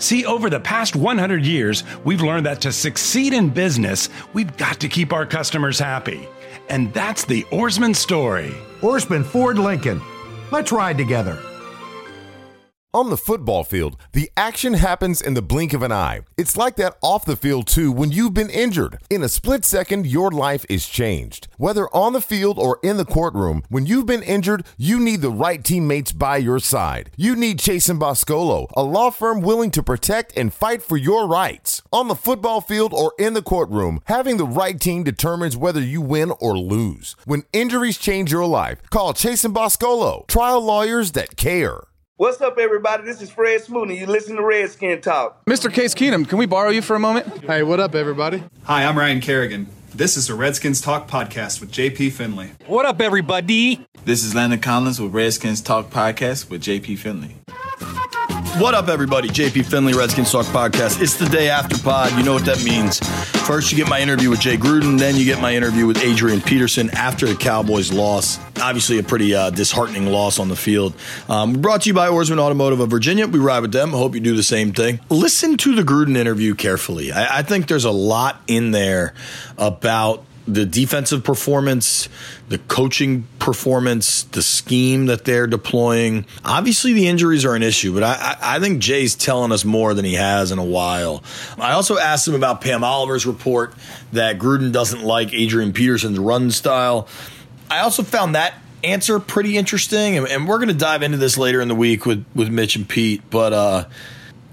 See, 0.00 0.24
over 0.24 0.48
the 0.48 0.58
past 0.58 0.96
100 0.96 1.44
years, 1.44 1.84
we've 2.04 2.22
learned 2.22 2.46
that 2.46 2.62
to 2.62 2.72
succeed 2.72 3.34
in 3.34 3.50
business, 3.50 4.08
we've 4.32 4.56
got 4.56 4.80
to 4.80 4.88
keep 4.88 5.12
our 5.12 5.26
customers 5.26 5.78
happy. 5.78 6.26
And 6.70 6.92
that's 6.94 7.26
the 7.26 7.42
Ourisman 7.52 7.94
story. 7.94 8.50
Ourisman 8.80 9.24
Ford 9.24 9.58
Lincoln. 9.58 10.00
Let's 10.50 10.72
ride 10.72 10.96
together. 10.96 11.38
On 12.92 13.08
the 13.08 13.16
football 13.16 13.62
field, 13.62 13.96
the 14.10 14.32
action 14.36 14.74
happens 14.74 15.22
in 15.22 15.34
the 15.34 15.42
blink 15.42 15.72
of 15.72 15.82
an 15.82 15.92
eye. 15.92 16.22
It's 16.36 16.56
like 16.56 16.74
that 16.74 16.96
off 17.00 17.24
the 17.24 17.36
field 17.36 17.68
too 17.68 17.92
when 17.92 18.10
you've 18.10 18.34
been 18.34 18.50
injured. 18.50 18.98
In 19.08 19.22
a 19.22 19.28
split 19.28 19.64
second, 19.64 20.08
your 20.08 20.32
life 20.32 20.66
is 20.68 20.88
changed. 20.88 21.46
Whether 21.56 21.86
on 21.94 22.14
the 22.14 22.20
field 22.20 22.58
or 22.58 22.80
in 22.82 22.96
the 22.96 23.04
courtroom, 23.04 23.62
when 23.68 23.86
you've 23.86 24.06
been 24.06 24.24
injured, 24.24 24.66
you 24.76 24.98
need 24.98 25.20
the 25.20 25.30
right 25.30 25.62
teammates 25.62 26.10
by 26.10 26.38
your 26.38 26.58
side. 26.58 27.12
You 27.16 27.36
need 27.36 27.60
Chasen 27.60 28.00
Boscolo, 28.00 28.66
a 28.74 28.82
law 28.82 29.10
firm 29.10 29.40
willing 29.40 29.70
to 29.70 29.84
protect 29.84 30.36
and 30.36 30.52
fight 30.52 30.82
for 30.82 30.96
your 30.96 31.28
rights. 31.28 31.82
On 31.92 32.08
the 32.08 32.16
football 32.16 32.60
field 32.60 32.92
or 32.92 33.12
in 33.20 33.34
the 33.34 33.42
courtroom, 33.42 34.00
having 34.06 34.36
the 34.36 34.44
right 34.44 34.80
team 34.80 35.04
determines 35.04 35.56
whether 35.56 35.80
you 35.80 36.00
win 36.00 36.32
or 36.40 36.58
lose. 36.58 37.14
When 37.24 37.44
injuries 37.52 37.98
change 37.98 38.32
your 38.32 38.46
life, 38.46 38.82
call 38.90 39.14
Chasen 39.14 39.54
Boscolo, 39.54 40.26
trial 40.26 40.60
lawyers 40.60 41.12
that 41.12 41.36
care. 41.36 41.82
What's 42.20 42.38
up, 42.42 42.58
everybody? 42.58 43.04
This 43.04 43.22
is 43.22 43.30
Fred 43.30 43.62
Smoot, 43.62 43.88
and 43.88 43.96
you 43.96 44.04
listen 44.04 44.36
to 44.36 44.42
Redskin 44.42 45.00
Talk. 45.00 45.42
Mr. 45.46 45.72
Case 45.72 45.94
Keenum, 45.94 46.28
can 46.28 46.36
we 46.36 46.44
borrow 46.44 46.68
you 46.68 46.82
for 46.82 46.94
a 46.94 46.98
moment? 46.98 47.26
Hey, 47.44 47.62
what 47.62 47.80
up, 47.80 47.94
everybody? 47.94 48.42
Hi, 48.64 48.84
I'm 48.84 48.98
Ryan 48.98 49.22
Kerrigan. 49.22 49.68
This 49.94 50.18
is 50.18 50.26
the 50.26 50.34
Redskins 50.34 50.82
Talk 50.82 51.08
Podcast 51.08 51.62
with 51.62 51.72
JP 51.72 52.12
Finley. 52.12 52.50
What 52.66 52.84
up, 52.84 53.00
everybody? 53.00 53.86
This 54.04 54.22
is 54.22 54.34
Landon 54.34 54.60
Collins 54.60 55.00
with 55.00 55.14
Redskins 55.14 55.62
Talk 55.62 55.88
Podcast 55.88 56.50
with 56.50 56.62
JP 56.62 56.98
Finley. 56.98 57.36
What 58.58 58.74
up, 58.74 58.88
everybody? 58.88 59.30
JP 59.30 59.64
Finley, 59.64 59.94
Redskins 59.94 60.30
Talk 60.30 60.44
Podcast. 60.44 61.00
It's 61.00 61.14
the 61.14 61.24
day 61.24 61.48
after 61.48 61.78
pod. 61.78 62.12
You 62.18 62.22
know 62.22 62.34
what 62.34 62.44
that 62.44 62.62
means. 62.62 62.98
First, 63.46 63.72
you 63.72 63.78
get 63.78 63.88
my 63.88 63.98
interview 63.98 64.28
with 64.28 64.40
Jay 64.40 64.58
Gruden. 64.58 64.98
Then 64.98 65.16
you 65.16 65.24
get 65.24 65.40
my 65.40 65.54
interview 65.54 65.86
with 65.86 65.96
Adrian 66.04 66.42
Peterson 66.42 66.90
after 66.90 67.26
the 67.26 67.34
Cowboys 67.34 67.90
loss. 67.90 68.38
Obviously, 68.60 68.98
a 68.98 69.02
pretty 69.02 69.34
uh, 69.34 69.50
disheartening 69.50 70.06
loss 70.06 70.38
on 70.38 70.48
the 70.48 70.56
field. 70.56 70.94
Um, 71.28 71.60
brought 71.60 71.82
to 71.82 71.88
you 71.88 71.94
by 71.94 72.08
Ourisman 72.08 72.38
Automotive 72.38 72.80
of 72.80 72.90
Virginia. 72.90 73.26
We 73.26 73.38
ride 73.38 73.60
with 73.60 73.72
them. 73.72 73.90
Hope 73.90 74.14
you 74.14 74.20
do 74.20 74.36
the 74.36 74.42
same 74.42 74.72
thing. 74.72 75.00
Listen 75.08 75.56
to 75.58 75.74
the 75.74 75.82
Gruden 75.82 76.16
interview 76.16 76.54
carefully. 76.54 77.12
I, 77.12 77.38
I 77.38 77.42
think 77.42 77.68
there's 77.68 77.84
a 77.84 77.90
lot 77.90 78.40
in 78.46 78.70
there 78.70 79.14
about 79.58 80.24
the 80.46 80.66
defensive 80.66 81.22
performance, 81.22 82.08
the 82.48 82.58
coaching 82.58 83.26
performance, 83.38 84.24
the 84.24 84.42
scheme 84.42 85.06
that 85.06 85.24
they're 85.24 85.46
deploying. 85.46 86.26
Obviously, 86.44 86.92
the 86.92 87.06
injuries 87.06 87.44
are 87.44 87.54
an 87.54 87.62
issue, 87.62 87.94
but 87.94 88.02
I, 88.02 88.36
I, 88.40 88.60
think 88.60 88.80
Jay's 88.80 89.14
telling 89.14 89.52
us 89.52 89.64
more 89.64 89.94
than 89.94 90.04
he 90.04 90.14
has 90.14 90.50
in 90.50 90.58
a 90.58 90.64
while. 90.64 91.22
I 91.58 91.72
also 91.72 91.98
asked 91.98 92.26
him 92.26 92.34
about 92.34 92.60
Pam 92.60 92.82
Oliver's 92.82 93.26
report 93.26 93.74
that 94.12 94.38
Gruden 94.38 94.72
doesn't 94.72 95.02
like 95.02 95.32
Adrian 95.32 95.72
Peterson's 95.72 96.18
run 96.18 96.50
style. 96.50 97.06
I 97.70 97.80
also 97.80 98.02
found 98.02 98.34
that 98.34 98.54
answer 98.82 99.20
pretty 99.20 99.56
interesting, 99.56 100.16
and, 100.16 100.26
and 100.26 100.48
we're 100.48 100.58
going 100.58 100.68
to 100.68 100.74
dive 100.74 101.02
into 101.02 101.18
this 101.18 101.38
later 101.38 101.60
in 101.60 101.68
the 101.68 101.74
week 101.74 102.06
with, 102.06 102.24
with 102.34 102.50
Mitch 102.50 102.76
and 102.76 102.88
Pete, 102.88 103.22
but 103.30 103.52
uh, 103.52 103.84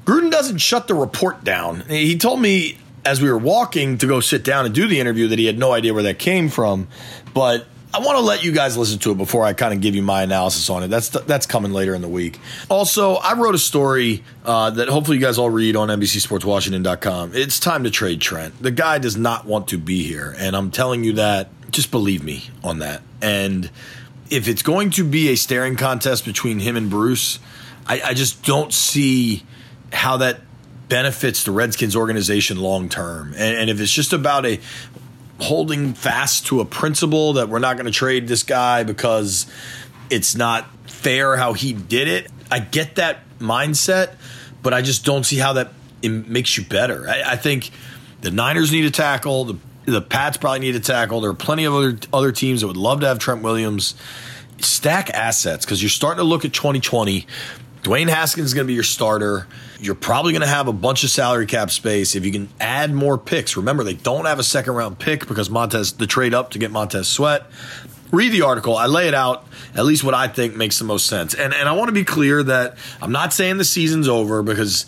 Gruden 0.05 0.31
doesn't 0.31 0.59
shut 0.59 0.87
the 0.87 0.95
report 0.95 1.43
down. 1.43 1.81
He 1.81 2.17
told 2.17 2.41
me 2.41 2.77
as 3.05 3.21
we 3.21 3.29
were 3.31 3.37
walking 3.37 3.97
to 3.97 4.07
go 4.07 4.19
sit 4.19 4.43
down 4.43 4.65
and 4.65 4.75
do 4.75 4.85
the 4.85 4.99
interview 4.99 5.27
that 5.29 5.39
he 5.39 5.45
had 5.45 5.57
no 5.57 5.71
idea 5.71 5.93
where 5.93 6.03
that 6.03 6.19
came 6.19 6.49
from. 6.49 6.87
But 7.33 7.65
I 7.93 7.99
want 7.99 8.17
to 8.17 8.21
let 8.21 8.43
you 8.43 8.51
guys 8.51 8.77
listen 8.77 8.99
to 8.99 9.11
it 9.11 9.17
before 9.17 9.45
I 9.45 9.53
kind 9.53 9.73
of 9.73 9.79
give 9.79 9.95
you 9.95 10.01
my 10.01 10.23
analysis 10.23 10.69
on 10.69 10.83
it. 10.83 10.89
That's 10.89 11.09
that's 11.09 11.45
coming 11.45 11.71
later 11.71 11.95
in 11.95 12.01
the 12.01 12.09
week. 12.09 12.37
Also, 12.69 13.15
I 13.15 13.33
wrote 13.33 13.55
a 13.55 13.59
story 13.59 14.23
uh, 14.43 14.71
that 14.71 14.89
hopefully 14.89 15.17
you 15.17 15.23
guys 15.23 15.37
all 15.37 15.49
read 15.49 15.77
on 15.77 15.87
NBCSportsWashington.com. 15.87 17.31
It's 17.33 17.59
time 17.59 17.85
to 17.85 17.89
trade 17.89 18.19
Trent. 18.19 18.61
The 18.61 18.71
guy 18.71 18.99
does 18.99 19.15
not 19.15 19.45
want 19.45 19.69
to 19.69 19.77
be 19.77 20.03
here, 20.03 20.35
and 20.37 20.55
I'm 20.55 20.69
telling 20.69 21.03
you 21.03 21.13
that. 21.13 21.49
Just 21.71 21.91
believe 21.91 22.23
me 22.23 22.49
on 22.63 22.79
that. 22.79 23.01
And 23.21 23.69
if 24.29 24.47
it's 24.47 24.61
going 24.61 24.91
to 24.91 25.03
be 25.03 25.29
a 25.29 25.35
staring 25.35 25.75
contest 25.75 26.25
between 26.25 26.59
him 26.59 26.75
and 26.75 26.89
Bruce, 26.89 27.39
I, 27.85 28.01
I 28.01 28.13
just 28.13 28.43
don't 28.43 28.73
see 28.73 29.43
how 29.91 30.17
that 30.17 30.41
benefits 30.89 31.43
the 31.43 31.51
Redskins 31.51 31.95
organization 31.95 32.57
long 32.57 32.89
term. 32.89 33.33
And, 33.33 33.57
and 33.57 33.69
if 33.69 33.79
it's 33.79 33.91
just 33.91 34.13
about 34.13 34.45
a 34.45 34.59
holding 35.39 35.93
fast 35.93 36.47
to 36.47 36.61
a 36.61 36.65
principle 36.65 37.33
that 37.33 37.49
we're 37.49 37.59
not 37.59 37.75
going 37.75 37.85
to 37.85 37.91
trade 37.91 38.27
this 38.27 38.43
guy 38.43 38.83
because 38.83 39.45
it's 40.09 40.35
not 40.35 40.67
fair 40.87 41.37
how 41.37 41.53
he 41.53 41.73
did 41.73 42.07
it, 42.07 42.31
I 42.49 42.59
get 42.59 42.95
that 42.95 43.19
mindset, 43.39 44.15
but 44.63 44.73
I 44.73 44.81
just 44.81 45.05
don't 45.05 45.25
see 45.25 45.37
how 45.37 45.53
that 45.53 45.71
makes 46.01 46.57
you 46.57 46.63
better. 46.63 47.07
I, 47.07 47.33
I 47.33 47.35
think 47.35 47.71
the 48.21 48.31
Niners 48.31 48.71
need 48.71 48.85
a 48.85 48.91
tackle. 48.91 49.45
The 49.45 49.57
the 49.87 50.01
Pats 50.01 50.37
probably 50.37 50.59
need 50.59 50.75
a 50.75 50.79
tackle. 50.79 51.21
There 51.21 51.31
are 51.31 51.35
plenty 51.35 51.65
of 51.65 51.73
other 51.73 51.97
other 52.13 52.31
teams 52.31 52.61
that 52.61 52.67
would 52.67 52.77
love 52.77 52.99
to 53.01 53.07
have 53.07 53.19
Trent 53.19 53.41
Williams. 53.41 53.95
Stack 54.59 55.11
assets 55.11 55.65
because 55.65 55.83
you're 55.83 55.89
starting 55.89 56.17
to 56.17 56.23
look 56.23 56.43
at 56.43 56.51
2020 56.51 57.27
Dwayne 57.87 58.09
Haskins 58.09 58.47
is 58.47 58.53
going 58.53 58.65
to 58.65 58.67
be 58.67 58.73
your 58.73 58.83
starter. 58.83 59.47
You're 59.79 59.95
probably 59.95 60.33
going 60.33 60.41
to 60.41 60.47
have 60.47 60.67
a 60.67 60.73
bunch 60.73 61.05
of 61.05 61.09
salary 61.09 61.45
cap 61.45 61.71
space 61.71 62.15
if 62.15 62.25
you 62.25 62.33
can 62.33 62.49
add 62.59 62.93
more 62.93 63.17
picks. 63.17 63.55
Remember, 63.55 63.85
they 63.85 63.93
don't 63.93 64.25
have 64.25 64.39
a 64.39 64.43
second 64.43 64.73
round 64.73 64.99
pick 64.99 65.25
because 65.25 65.49
Montez, 65.49 65.93
the 65.93 66.05
trade 66.05 66.33
up 66.33 66.51
to 66.51 66.59
get 66.59 66.69
Montez 66.69 67.07
Sweat. 67.07 67.45
Read 68.11 68.33
the 68.33 68.41
article. 68.41 68.75
I 68.75 68.87
lay 68.87 69.07
it 69.07 69.13
out, 69.13 69.47
at 69.73 69.85
least 69.85 70.03
what 70.03 70.13
I 70.13 70.27
think 70.27 70.55
makes 70.55 70.79
the 70.79 70.85
most 70.85 71.07
sense. 71.07 71.33
And, 71.33 71.53
and 71.53 71.69
I 71.69 71.73
want 71.73 71.87
to 71.87 71.93
be 71.93 72.03
clear 72.03 72.43
that 72.43 72.77
I'm 73.01 73.13
not 73.13 73.31
saying 73.31 73.57
the 73.57 73.65
season's 73.65 74.09
over 74.09 74.43
because 74.43 74.85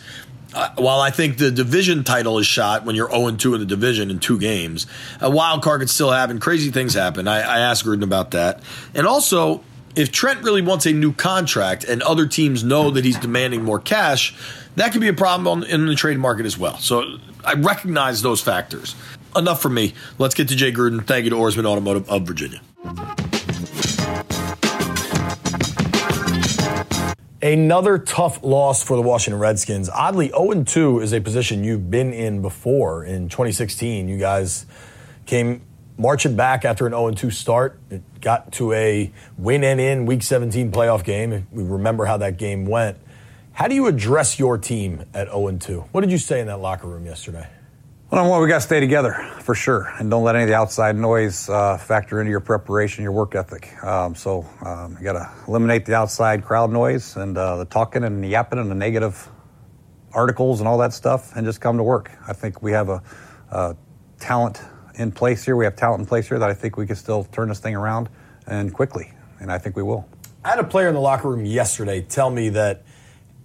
uh, 0.53 0.69
while 0.75 0.99
I 0.99 1.11
think 1.11 1.37
the 1.37 1.51
division 1.51 2.03
title 2.03 2.39
is 2.39 2.47
shot 2.47 2.85
when 2.85 2.95
you're 2.95 3.09
0 3.09 3.31
2 3.31 3.53
in 3.53 3.59
the 3.59 3.65
division 3.65 4.09
in 4.09 4.19
two 4.19 4.39
games, 4.39 4.87
a 5.21 5.29
wild 5.29 5.61
card 5.61 5.81
could 5.81 5.89
still 5.89 6.11
happen. 6.11 6.39
Crazy 6.39 6.71
things 6.71 6.93
happen. 6.93 7.27
I, 7.27 7.37
I 7.37 7.59
asked 7.59 7.85
Gruden 7.85 8.03
about 8.03 8.31
that. 8.31 8.61
And 8.95 9.05
also, 9.05 9.63
if 9.95 10.11
Trent 10.11 10.41
really 10.41 10.61
wants 10.61 10.85
a 10.85 10.93
new 10.93 11.13
contract 11.13 11.83
and 11.83 12.01
other 12.01 12.25
teams 12.25 12.63
know 12.63 12.89
that 12.91 13.05
he's 13.05 13.17
demanding 13.17 13.63
more 13.63 13.79
cash, 13.79 14.35
that 14.75 14.91
could 14.91 15.01
be 15.01 15.07
a 15.07 15.13
problem 15.13 15.47
on, 15.47 15.69
in 15.69 15.85
the 15.85 15.95
trade 15.95 16.17
market 16.17 16.45
as 16.45 16.57
well. 16.57 16.77
So 16.77 17.17
I 17.45 17.53
recognize 17.53 18.21
those 18.21 18.41
factors. 18.41 18.95
Enough 19.35 19.61
for 19.61 19.69
me. 19.69 19.93
Let's 20.17 20.33
get 20.33 20.47
to 20.47 20.55
Jay 20.55 20.71
Gruden. 20.71 21.05
Thank 21.05 21.25
you 21.25 21.29
to 21.31 21.35
Ourisman 21.35 21.65
Automotive 21.65 22.09
of 22.09 22.23
Virginia. 22.25 22.61
Another 27.41 27.97
tough 27.97 28.44
loss 28.44 28.83
for 28.83 28.97
the 28.97 29.01
Washington 29.01 29.39
Redskins. 29.39 29.88
Oddly, 29.88 30.27
0 30.27 30.66
2 30.66 31.00
is 31.00 31.13
a 31.13 31.22
position 31.22 31.63
you've 31.63 31.89
been 31.89 32.11
in 32.11 32.41
before. 32.41 33.05
In 33.05 33.29
2016, 33.29 34.09
you 34.09 34.17
guys 34.17 34.66
came 35.25 35.61
marching 35.97 36.35
back 36.35 36.66
after 36.66 36.85
an 36.85 36.91
0 36.91 37.11
2 37.11 37.31
start. 37.31 37.79
It 37.89 38.01
got 38.19 38.51
to 38.53 38.73
a 38.73 39.09
win 39.38 39.63
and 39.63 39.79
in 39.79 40.05
Week 40.05 40.22
17 40.22 40.69
playoff 40.73 41.05
game. 41.05 41.47
We 41.53 41.63
remember 41.63 42.03
how 42.03 42.17
that 42.17 42.35
game 42.35 42.66
went. 42.66 42.97
How 43.53 43.69
do 43.69 43.75
you 43.75 43.88
address 43.88 44.38
your 44.38 44.57
team 44.57 45.06
at 45.13 45.27
0 45.27 45.59
2? 45.61 45.79
What 45.94 46.01
did 46.01 46.11
you 46.11 46.17
say 46.17 46.41
in 46.41 46.47
that 46.47 46.59
locker 46.59 46.88
room 46.88 47.06
yesterday? 47.06 47.47
Well, 48.11 48.27
well 48.27 48.41
we 48.41 48.47
got 48.47 48.55
to 48.55 48.61
stay 48.61 48.79
together 48.79 49.13
for 49.41 49.53
sure, 49.53 49.93
and 49.99 50.09
don't 50.09 50.23
let 50.23 50.33
any 50.33 50.45
of 50.45 50.49
the 50.49 50.55
outside 50.55 50.95
noise 50.95 51.47
uh, 51.47 51.77
factor 51.77 52.19
into 52.19 52.31
your 52.31 52.39
preparation, 52.39 53.03
your 53.03 53.11
work 53.11 53.35
ethic. 53.35 53.71
Um, 53.83 54.15
so 54.15 54.47
um, 54.65 54.97
you 54.97 55.03
got 55.03 55.13
to 55.13 55.31
eliminate 55.47 55.85
the 55.85 55.94
outside 55.94 56.44
crowd 56.44 56.71
noise 56.71 57.17
and 57.17 57.38
uh, 57.38 57.57
the 57.57 57.65
talking 57.65 58.03
and 58.03 58.23
the 58.23 58.27
yapping 58.27 58.57
and 58.57 58.71
the 58.71 58.75
negative 58.75 59.29
articles 60.11 60.59
and 60.59 60.67
all 60.67 60.79
that 60.79 60.91
stuff, 60.91 61.35
and 61.35 61.45
just 61.45 61.61
come 61.61 61.77
to 61.77 61.83
work. 61.83 62.09
I 62.27 62.33
think 62.33 62.63
we 62.63 62.71
have 62.71 62.89
a, 62.89 63.03
a 63.51 63.77
talent 64.19 64.59
in 64.95 65.12
place 65.12 65.45
here. 65.45 65.55
We 65.55 65.65
have 65.65 65.75
talent 65.75 66.00
in 66.00 66.07
place 66.07 66.27
here 66.27 66.39
that 66.39 66.50
I 66.50 66.55
think 66.55 66.77
we 66.77 66.88
can 66.88 66.95
still 66.95 67.25
turn 67.25 67.50
this 67.50 67.59
thing 67.59 67.75
around 67.75 68.09
and 68.47 68.73
quickly, 68.73 69.13
and 69.39 69.51
I 69.51 69.59
think 69.59 69.75
we 69.75 69.83
will. 69.83 70.09
I 70.44 70.50
had 70.50 70.59
a 70.59 70.63
player 70.63 70.88
in 70.88 70.95
the 70.95 71.00
locker 71.00 71.29
room 71.29 71.45
yesterday 71.45 72.01
tell 72.01 72.31
me 72.31 72.50
that 72.50 72.85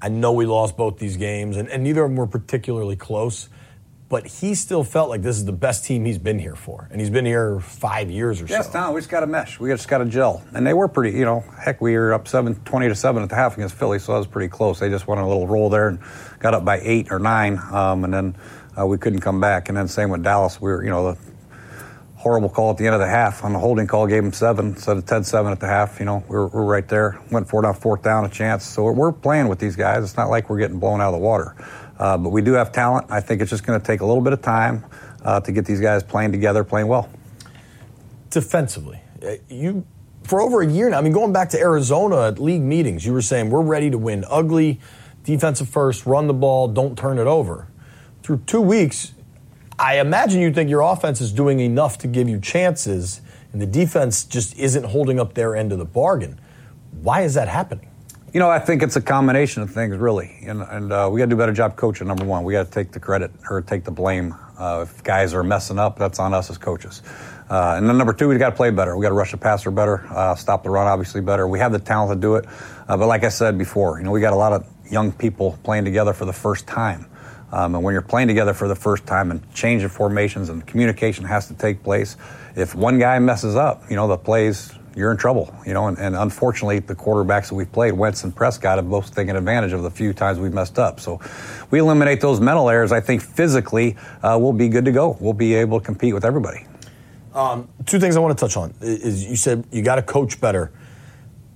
I 0.00 0.08
know 0.08 0.32
we 0.32 0.46
lost 0.46 0.74
both 0.74 0.96
these 0.96 1.18
games, 1.18 1.58
and, 1.58 1.68
and 1.68 1.84
neither 1.84 2.02
of 2.02 2.08
them 2.08 2.16
were 2.16 2.26
particularly 2.26 2.96
close, 2.96 3.50
but 4.14 4.28
he 4.28 4.54
still 4.54 4.84
felt 4.84 5.10
like 5.10 5.22
this 5.22 5.36
is 5.36 5.44
the 5.44 5.50
best 5.50 5.84
team 5.84 6.04
he's 6.04 6.20
been 6.20 6.38
here 6.38 6.54
for, 6.54 6.86
and 6.92 7.00
he's 7.00 7.10
been 7.10 7.26
here 7.26 7.58
five 7.58 8.12
years 8.12 8.40
or 8.40 8.44
yes, 8.44 8.66
so. 8.66 8.68
Yes, 8.68 8.74
no, 8.74 8.92
we 8.92 9.00
just 9.00 9.10
got 9.10 9.20
to 9.20 9.26
mesh. 9.26 9.58
We 9.58 9.70
just 9.70 9.88
got 9.88 9.98
to 9.98 10.04
gel, 10.04 10.40
and 10.54 10.64
they 10.64 10.72
were 10.72 10.86
pretty. 10.86 11.18
You 11.18 11.24
know, 11.24 11.44
heck, 11.58 11.80
we 11.80 11.96
were 11.96 12.14
up 12.14 12.28
seven, 12.28 12.54
20 12.64 12.86
to 12.90 12.94
seven 12.94 13.24
at 13.24 13.28
the 13.28 13.34
half 13.34 13.56
against 13.56 13.74
Philly, 13.74 13.98
so 13.98 14.12
that 14.12 14.18
was 14.18 14.28
pretty 14.28 14.46
close. 14.46 14.78
They 14.78 14.88
just 14.88 15.08
went 15.08 15.20
a 15.20 15.26
little 15.26 15.48
roll 15.48 15.68
there 15.68 15.88
and 15.88 15.98
got 16.38 16.54
up 16.54 16.64
by 16.64 16.78
eight 16.84 17.10
or 17.10 17.18
nine, 17.18 17.58
um, 17.72 18.04
and 18.04 18.14
then 18.14 18.36
uh, 18.78 18.86
we 18.86 18.98
couldn't 18.98 19.18
come 19.18 19.40
back. 19.40 19.68
And 19.68 19.76
then 19.76 19.88
same 19.88 20.10
with 20.10 20.22
Dallas, 20.22 20.60
we 20.60 20.70
were, 20.70 20.84
you 20.84 20.90
know, 20.90 21.10
the 21.10 21.18
horrible 22.14 22.50
call 22.50 22.70
at 22.70 22.76
the 22.76 22.86
end 22.86 22.94
of 22.94 23.00
the 23.00 23.08
half 23.08 23.42
on 23.42 23.52
the 23.52 23.58
holding 23.58 23.88
call, 23.88 24.06
gave 24.06 24.22
him 24.22 24.32
seven 24.32 24.68
instead 24.68 24.96
of 24.96 25.04
10 25.06 25.24
7 25.24 25.50
at 25.50 25.58
the 25.58 25.66
half. 25.66 25.98
You 25.98 26.06
know, 26.06 26.22
we're, 26.28 26.46
we're 26.46 26.64
right 26.64 26.86
there. 26.86 27.20
Went 27.32 27.48
for 27.48 27.64
it 27.64 27.66
on 27.66 27.74
fourth 27.74 28.04
down, 28.04 28.24
a 28.24 28.28
chance. 28.28 28.64
So 28.64 28.92
we're 28.92 29.10
playing 29.10 29.48
with 29.48 29.58
these 29.58 29.74
guys. 29.74 30.04
It's 30.04 30.16
not 30.16 30.30
like 30.30 30.48
we're 30.48 30.60
getting 30.60 30.78
blown 30.78 31.00
out 31.00 31.08
of 31.08 31.14
the 31.14 31.26
water. 31.26 31.56
Uh, 31.98 32.18
but 32.18 32.30
we 32.30 32.42
do 32.42 32.52
have 32.52 32.72
talent. 32.72 33.06
I 33.10 33.20
think 33.20 33.40
it's 33.40 33.50
just 33.50 33.64
going 33.64 33.80
to 33.80 33.86
take 33.86 34.00
a 34.00 34.06
little 34.06 34.22
bit 34.22 34.32
of 34.32 34.42
time 34.42 34.84
uh, 35.24 35.40
to 35.40 35.52
get 35.52 35.64
these 35.64 35.80
guys 35.80 36.02
playing 36.02 36.32
together, 36.32 36.64
playing 36.64 36.88
well. 36.88 37.08
Defensively, 38.30 39.00
uh, 39.24 39.34
you 39.48 39.86
for 40.24 40.40
over 40.40 40.62
a 40.62 40.66
year 40.66 40.90
now. 40.90 40.98
I 40.98 41.02
mean, 41.02 41.12
going 41.12 41.32
back 41.32 41.50
to 41.50 41.60
Arizona 41.60 42.28
at 42.28 42.38
league 42.38 42.62
meetings, 42.62 43.04
you 43.04 43.12
were 43.12 43.22
saying 43.22 43.50
we're 43.50 43.62
ready 43.62 43.90
to 43.90 43.98
win 43.98 44.24
ugly, 44.28 44.80
defensive 45.22 45.68
first, 45.68 46.06
run 46.06 46.26
the 46.26 46.34
ball, 46.34 46.68
don't 46.68 46.98
turn 46.98 47.18
it 47.18 47.26
over. 47.26 47.68
Through 48.22 48.42
two 48.46 48.60
weeks, 48.60 49.12
I 49.78 50.00
imagine 50.00 50.40
you 50.40 50.52
think 50.52 50.70
your 50.70 50.80
offense 50.80 51.20
is 51.20 51.32
doing 51.32 51.60
enough 51.60 51.98
to 51.98 52.06
give 52.08 52.28
you 52.28 52.40
chances, 52.40 53.20
and 53.52 53.60
the 53.60 53.66
defense 53.66 54.24
just 54.24 54.58
isn't 54.58 54.84
holding 54.84 55.20
up 55.20 55.34
their 55.34 55.54
end 55.54 55.72
of 55.72 55.78
the 55.78 55.84
bargain. 55.84 56.40
Why 57.02 57.22
is 57.22 57.34
that 57.34 57.48
happening? 57.48 57.90
You 58.34 58.40
know, 58.40 58.50
I 58.50 58.58
think 58.58 58.82
it's 58.82 58.96
a 58.96 59.00
combination 59.00 59.62
of 59.62 59.70
things, 59.70 59.96
really, 59.96 60.38
and, 60.42 60.60
and 60.60 60.92
uh, 60.92 61.08
we 61.08 61.20
got 61.20 61.26
to 61.26 61.30
do 61.30 61.36
a 61.36 61.38
better 61.38 61.52
job 61.52 61.76
coaching. 61.76 62.08
Number 62.08 62.24
one, 62.24 62.42
we 62.42 62.52
got 62.52 62.66
to 62.66 62.70
take 62.72 62.90
the 62.90 62.98
credit 62.98 63.30
or 63.48 63.62
take 63.62 63.84
the 63.84 63.92
blame. 63.92 64.34
Uh, 64.58 64.84
if 64.88 65.04
guys 65.04 65.32
are 65.34 65.44
messing 65.44 65.78
up, 65.78 65.96
that's 65.96 66.18
on 66.18 66.34
us 66.34 66.50
as 66.50 66.58
coaches. 66.58 67.00
Uh, 67.48 67.74
and 67.76 67.88
then 67.88 67.96
number 67.96 68.12
two, 68.12 68.26
we 68.26 68.36
got 68.36 68.50
to 68.50 68.56
play 68.56 68.70
better. 68.70 68.96
We 68.96 69.04
got 69.04 69.10
to 69.10 69.14
rush 69.14 69.30
the 69.30 69.36
passer 69.36 69.70
better, 69.70 70.04
uh, 70.10 70.34
stop 70.34 70.64
the 70.64 70.70
run 70.70 70.88
obviously 70.88 71.20
better. 71.20 71.46
We 71.46 71.60
have 71.60 71.70
the 71.70 71.78
talent 71.78 72.10
to 72.10 72.20
do 72.20 72.34
it, 72.34 72.46
uh, 72.88 72.96
but 72.96 73.06
like 73.06 73.22
I 73.22 73.28
said 73.28 73.56
before, 73.56 73.98
you 73.98 74.04
know, 74.04 74.10
we 74.10 74.20
got 74.20 74.32
a 74.32 74.36
lot 74.36 74.52
of 74.52 74.66
young 74.90 75.12
people 75.12 75.56
playing 75.62 75.84
together 75.84 76.12
for 76.12 76.24
the 76.24 76.32
first 76.32 76.66
time. 76.66 77.06
Um, 77.52 77.76
and 77.76 77.84
when 77.84 77.92
you're 77.92 78.02
playing 78.02 78.26
together 78.26 78.52
for 78.52 78.66
the 78.66 78.74
first 78.74 79.06
time 79.06 79.30
and 79.30 79.48
changing 79.54 79.90
formations 79.90 80.48
and 80.48 80.66
communication 80.66 81.24
has 81.24 81.46
to 81.46 81.54
take 81.54 81.84
place, 81.84 82.16
if 82.56 82.74
one 82.74 82.98
guy 82.98 83.16
messes 83.20 83.54
up, 83.54 83.88
you 83.88 83.94
know, 83.94 84.08
the 84.08 84.18
plays, 84.18 84.72
you're 84.96 85.10
in 85.10 85.16
trouble, 85.16 85.54
you 85.66 85.74
know, 85.74 85.88
and, 85.88 85.98
and 85.98 86.14
unfortunately 86.14 86.78
the 86.78 86.94
quarterbacks 86.94 87.48
that 87.48 87.54
we've 87.54 87.70
played, 87.70 87.92
Wentz 87.92 88.24
and 88.24 88.34
Prescott, 88.34 88.78
have 88.78 88.88
both 88.88 89.14
taken 89.14 89.36
advantage 89.36 89.72
of 89.72 89.82
the 89.82 89.90
few 89.90 90.12
times 90.12 90.38
we've 90.38 90.52
messed 90.52 90.78
up. 90.78 91.00
So 91.00 91.20
we 91.70 91.80
eliminate 91.80 92.20
those 92.20 92.40
mental 92.40 92.70
errors. 92.70 92.92
I 92.92 93.00
think 93.00 93.22
physically 93.22 93.96
uh, 94.22 94.38
we'll 94.40 94.52
be 94.52 94.68
good 94.68 94.84
to 94.84 94.92
go. 94.92 95.16
We'll 95.20 95.32
be 95.32 95.54
able 95.54 95.80
to 95.80 95.84
compete 95.84 96.14
with 96.14 96.24
everybody. 96.24 96.66
Um, 97.34 97.68
two 97.84 97.98
things 97.98 98.16
I 98.16 98.20
want 98.20 98.38
to 98.38 98.40
touch 98.40 98.56
on 98.56 98.74
is 98.80 99.24
you 99.24 99.36
said 99.36 99.66
you 99.72 99.82
got 99.82 99.96
to 99.96 100.02
coach 100.02 100.40
better. 100.40 100.72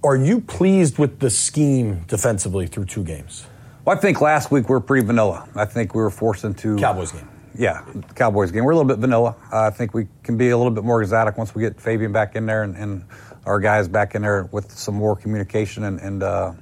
Are 0.03 0.17
you 0.17 0.41
pleased 0.41 0.99
with 0.99 1.21
the 1.21 1.31
scheme 1.31 2.05
defensively 2.09 2.67
through 2.67 2.87
two 2.87 3.05
games? 3.05 3.47
Well, 3.85 3.97
I 3.97 4.01
think 4.01 4.21
last 4.21 4.51
week 4.51 4.69
we 4.69 4.73
were 4.73 4.81
pretty 4.81 5.07
vanilla. 5.07 5.49
I 5.55 5.65
think 5.65 5.95
we 5.95 6.03
were 6.03 6.11
forced 6.11 6.45
into 6.45 6.77
Cowboys 6.77 7.13
game. 7.13 7.29
Yeah, 7.57 7.85
Cowboys 8.15 8.53
game. 8.53 8.65
We're 8.65 8.73
a 8.73 8.77
little 8.77 8.89
bit 8.89 8.99
vanilla. 8.99 9.35
Uh, 9.53 9.63
I 9.63 9.71
think 9.71 9.95
we 9.95 10.07
can 10.23 10.37
be 10.37 10.51
a 10.51 10.57
little 10.57 10.71
bit 10.71 10.85
more 10.85 11.01
exotic 11.03 11.37
once 11.37 11.55
we 11.55 11.63
get 11.63 11.81
Fabian 11.81 12.13
back 12.13 12.37
in 12.37 12.47
there 12.47 12.63
and, 12.63 12.77
and 12.77 13.05
our 13.49 13.59
guys 13.59 13.89
back 13.89 14.15
in 14.15 14.23
there 14.23 14.49
with 14.53 14.71
some 14.71 14.95
more 14.95 15.17
communication. 15.17 15.85
And, 15.85 16.01
and 16.01 16.23
uh, 16.23 16.53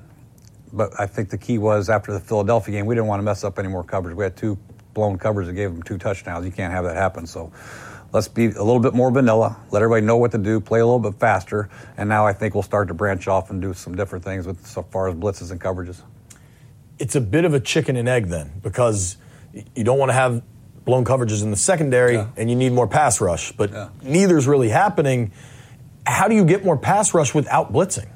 but 0.73 0.99
I 0.99 1.07
think 1.07 1.31
the 1.31 1.39
key 1.39 1.59
was 1.59 1.91
after 1.91 2.13
the 2.13 2.21
Philadelphia 2.21 2.77
game, 2.77 2.87
we 2.87 2.95
didn't 2.95 3.09
want 3.09 3.21
to 3.21 3.25
mess 3.25 3.45
up 3.45 3.59
any 3.59 3.69
more 3.69 3.85
coverage. 3.85 4.17
We 4.17 4.25
had 4.25 4.37
two 4.37 4.59
blown 4.95 5.19
covers 5.19 5.47
that 5.47 5.55
gave 5.55 5.73
them 5.73 5.83
two 5.83 5.99
touchdowns. 5.99 6.47
You 6.47 6.53
can't 6.53 6.73
have 6.73 6.85
that 6.85 6.97
happen. 6.97 7.27
So 7.27 7.53
let's 8.13 8.29
be 8.29 8.47
a 8.47 8.63
little 8.63 8.81
bit 8.81 8.95
more 8.95 9.11
vanilla. 9.11 9.57
Let 9.71 9.83
everybody 9.83 10.07
know 10.07 10.17
what 10.17 10.33
to 10.33 10.39
do. 10.39 10.61
Play 10.61 10.81
a 10.81 10.87
little 10.87 10.99
bit 10.99 11.21
faster. 11.21 11.69
And 11.97 12.09
now 12.09 12.27
I 12.27 12.33
think 12.33 12.55
we'll 12.55 12.63
start 12.63 12.89
to 12.89 12.95
branch 12.95 13.29
off 13.29 13.51
and 13.51 13.61
do 13.61 13.75
some 13.75 13.95
different 13.95 14.25
things 14.25 14.47
with 14.47 14.67
so 14.67 14.83
far 14.83 15.09
as 15.09 15.15
blitzes 15.15 15.51
and 15.51 15.61
coverages 15.61 16.03
it's 16.99 17.15
a 17.15 17.21
bit 17.21 17.45
of 17.45 17.55
a 17.55 17.61
chicken 17.61 17.97
and 17.97 18.09
egg 18.09 18.27
then 18.27 18.51
because 18.63 19.17
you 19.75 19.85
don't 19.85 19.99
want 19.99 20.11
to 20.11 20.15
have 20.15 20.43
blown 20.85 21.05
coverages 21.05 21.43
in 21.43 21.51
the 21.51 21.57
secondary 21.57 22.15
yeah. 22.15 22.29
and 22.37 22.49
you 22.49 22.57
need 22.57 22.73
more 22.73 22.87
pass 22.87 23.21
rush, 23.21 23.53
but 23.53 23.71
yeah. 23.71 23.89
neither's 24.03 24.47
really 24.47 24.69
happening. 24.69 25.33
How 26.07 26.29
do 26.29 26.37
you 26.37 26.45
get 26.45 26.65
more 26.65 26.77
pass 26.77 27.13
rush 27.13 27.35
without 27.35 27.73
blitzing? 27.73 28.09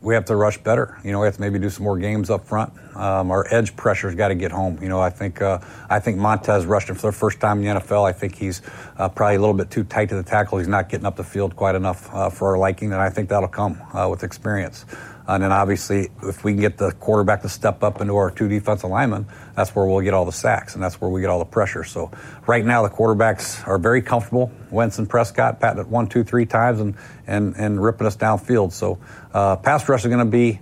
We 0.00 0.14
have 0.14 0.26
to 0.26 0.36
rush 0.36 0.58
better. 0.58 0.98
You 1.02 1.12
know, 1.12 1.20
we 1.20 1.26
have 1.26 1.36
to 1.36 1.40
maybe 1.40 1.58
do 1.58 1.70
some 1.70 1.82
more 1.82 1.98
games 1.98 2.30
up 2.30 2.46
front. 2.46 2.72
Um, 2.94 3.30
our 3.30 3.46
edge 3.52 3.74
pressure's 3.74 4.14
got 4.14 4.28
to 4.28 4.34
get 4.34 4.52
home. 4.52 4.78
You 4.82 4.88
know, 4.88 5.00
I 5.00 5.10
think 5.10 5.40
uh, 5.42 5.60
I 5.88 5.98
think 5.98 6.18
Montez 6.18 6.66
rushed 6.66 6.88
for 6.88 6.94
the 6.94 7.12
first 7.12 7.40
time 7.40 7.58
in 7.58 7.64
the 7.64 7.80
NFL. 7.80 8.06
I 8.06 8.12
think 8.12 8.36
he's 8.36 8.60
uh, 8.98 9.08
probably 9.08 9.36
a 9.36 9.40
little 9.40 9.54
bit 9.54 9.70
too 9.70 9.82
tight 9.82 10.10
to 10.10 10.14
the 10.14 10.22
tackle. 10.22 10.58
He's 10.58 10.68
not 10.68 10.88
getting 10.88 11.06
up 11.06 11.16
the 11.16 11.24
field 11.24 11.56
quite 11.56 11.74
enough 11.74 12.14
uh, 12.14 12.28
for 12.28 12.50
our 12.50 12.58
liking, 12.58 12.92
and 12.92 13.00
I 13.00 13.08
think 13.10 13.30
that'll 13.30 13.48
come 13.48 13.80
uh, 13.92 14.06
with 14.08 14.22
experience. 14.22 14.84
And 15.26 15.42
then 15.42 15.52
obviously, 15.52 16.10
if 16.22 16.44
we 16.44 16.52
can 16.52 16.60
get 16.60 16.76
the 16.76 16.92
quarterback 16.92 17.42
to 17.42 17.48
step 17.48 17.82
up 17.82 18.00
into 18.00 18.14
our 18.14 18.30
two 18.30 18.46
defensive 18.46 18.90
linemen, 18.90 19.26
that's 19.56 19.74
where 19.74 19.86
we'll 19.86 20.02
get 20.02 20.12
all 20.12 20.26
the 20.26 20.32
sacks 20.32 20.74
and 20.74 20.82
that's 20.82 21.00
where 21.00 21.10
we 21.10 21.22
get 21.22 21.30
all 21.30 21.38
the 21.38 21.46
pressure. 21.46 21.82
So 21.82 22.10
right 22.46 22.64
now, 22.64 22.82
the 22.82 22.90
quarterbacks 22.90 23.66
are 23.66 23.78
very 23.78 24.02
comfortable. 24.02 24.52
Wentz 24.70 24.98
and 24.98 25.08
Prescott 25.08 25.60
patting 25.60 25.80
it 25.80 25.88
one, 25.88 26.08
two, 26.08 26.24
three 26.24 26.44
times 26.44 26.80
and, 26.80 26.94
and, 27.26 27.56
and 27.56 27.82
ripping 27.82 28.06
us 28.06 28.16
downfield. 28.16 28.72
So 28.72 28.98
uh, 29.32 29.56
pass 29.56 29.88
rush 29.88 30.00
is 30.00 30.08
going 30.08 30.18
to 30.18 30.30
be 30.30 30.60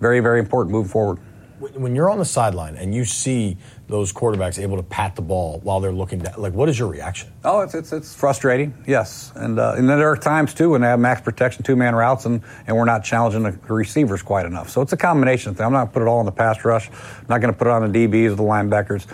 very, 0.00 0.20
very 0.20 0.40
important 0.40 0.72
moving 0.72 0.90
forward. 0.90 1.20
When 1.60 1.94
you're 1.94 2.08
on 2.08 2.18
the 2.18 2.24
sideline 2.24 2.76
and 2.76 2.94
you 2.94 3.04
see 3.04 3.58
those 3.86 4.14
quarterbacks 4.14 4.58
able 4.58 4.78
to 4.78 4.82
pat 4.82 5.14
the 5.14 5.22
ball 5.22 5.60
while 5.62 5.80
they're 5.80 5.92
looking 5.92 6.20
down? 6.20 6.34
Like, 6.38 6.54
what 6.54 6.70
is 6.70 6.78
your 6.78 6.88
reaction? 6.88 7.30
Oh, 7.44 7.60
it's 7.60 7.74
it's, 7.74 7.92
it's 7.92 8.14
frustrating. 8.14 8.72
Yes, 8.86 9.30
and 9.34 9.58
uh, 9.58 9.74
and 9.76 9.86
then 9.86 9.98
there 9.98 10.10
are 10.10 10.16
times 10.16 10.54
too 10.54 10.70
when 10.70 10.80
they 10.80 10.86
have 10.86 10.98
max 10.98 11.20
protection, 11.20 11.62
two 11.62 11.76
man 11.76 11.94
routes, 11.94 12.24
and 12.24 12.42
and 12.66 12.76
we're 12.76 12.86
not 12.86 13.04
challenging 13.04 13.42
the 13.42 13.52
receivers 13.68 14.22
quite 14.22 14.46
enough. 14.46 14.70
So 14.70 14.80
it's 14.80 14.94
a 14.94 14.96
combination 14.96 15.54
thing. 15.54 15.66
I'm 15.66 15.72
not 15.72 15.78
going 15.80 15.88
to 15.88 15.92
put 15.92 16.02
it 16.02 16.08
all 16.08 16.18
on 16.18 16.24
the 16.24 16.32
pass 16.32 16.64
rush. 16.64 16.88
I'm 16.88 17.26
not 17.28 17.42
going 17.42 17.52
to 17.52 17.58
put 17.58 17.66
it 17.66 17.72
on 17.72 17.92
the 17.92 18.06
DBs 18.06 18.32
or 18.32 18.36
the 18.36 18.42
linebackers. 18.42 19.06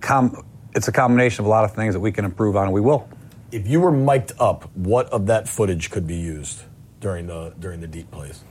Com- 0.00 0.44
it's 0.74 0.88
a 0.88 0.92
combination 0.92 1.42
of 1.42 1.46
a 1.46 1.50
lot 1.50 1.64
of 1.64 1.74
things 1.74 1.94
that 1.94 2.00
we 2.00 2.10
can 2.10 2.24
improve 2.24 2.56
on, 2.56 2.64
and 2.64 2.72
we 2.72 2.80
will. 2.80 3.08
If 3.52 3.68
you 3.68 3.80
were 3.80 3.92
mic'd 3.92 4.32
up, 4.40 4.68
what 4.74 5.06
of 5.06 5.26
that 5.26 5.48
footage 5.48 5.90
could 5.90 6.06
be 6.08 6.16
used 6.16 6.62
during 7.00 7.28
the 7.28 7.54
during 7.60 7.80
the 7.80 7.86
deep 7.86 8.10
plays? 8.10 8.42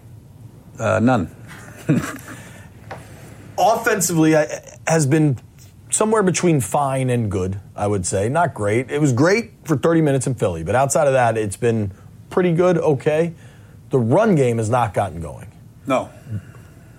Uh, 0.79 0.99
none. 0.99 1.35
Offensively, 3.57 4.35
has 4.87 5.05
been 5.05 5.37
somewhere 5.89 6.23
between 6.23 6.61
fine 6.61 7.09
and 7.09 7.31
good, 7.31 7.59
I 7.75 7.87
would 7.87 8.05
say. 8.05 8.29
Not 8.29 8.53
great. 8.53 8.91
It 8.91 9.01
was 9.01 9.13
great 9.13 9.51
for 9.65 9.77
30 9.77 10.01
minutes 10.01 10.27
in 10.27 10.35
Philly, 10.35 10.63
but 10.63 10.75
outside 10.75 11.07
of 11.07 11.13
that, 11.13 11.37
it's 11.37 11.57
been 11.57 11.91
pretty 12.29 12.53
good, 12.53 12.77
okay. 12.77 13.33
The 13.89 13.99
run 13.99 14.35
game 14.35 14.57
has 14.57 14.69
not 14.69 14.93
gotten 14.93 15.21
going. 15.21 15.51
No. 15.85 16.09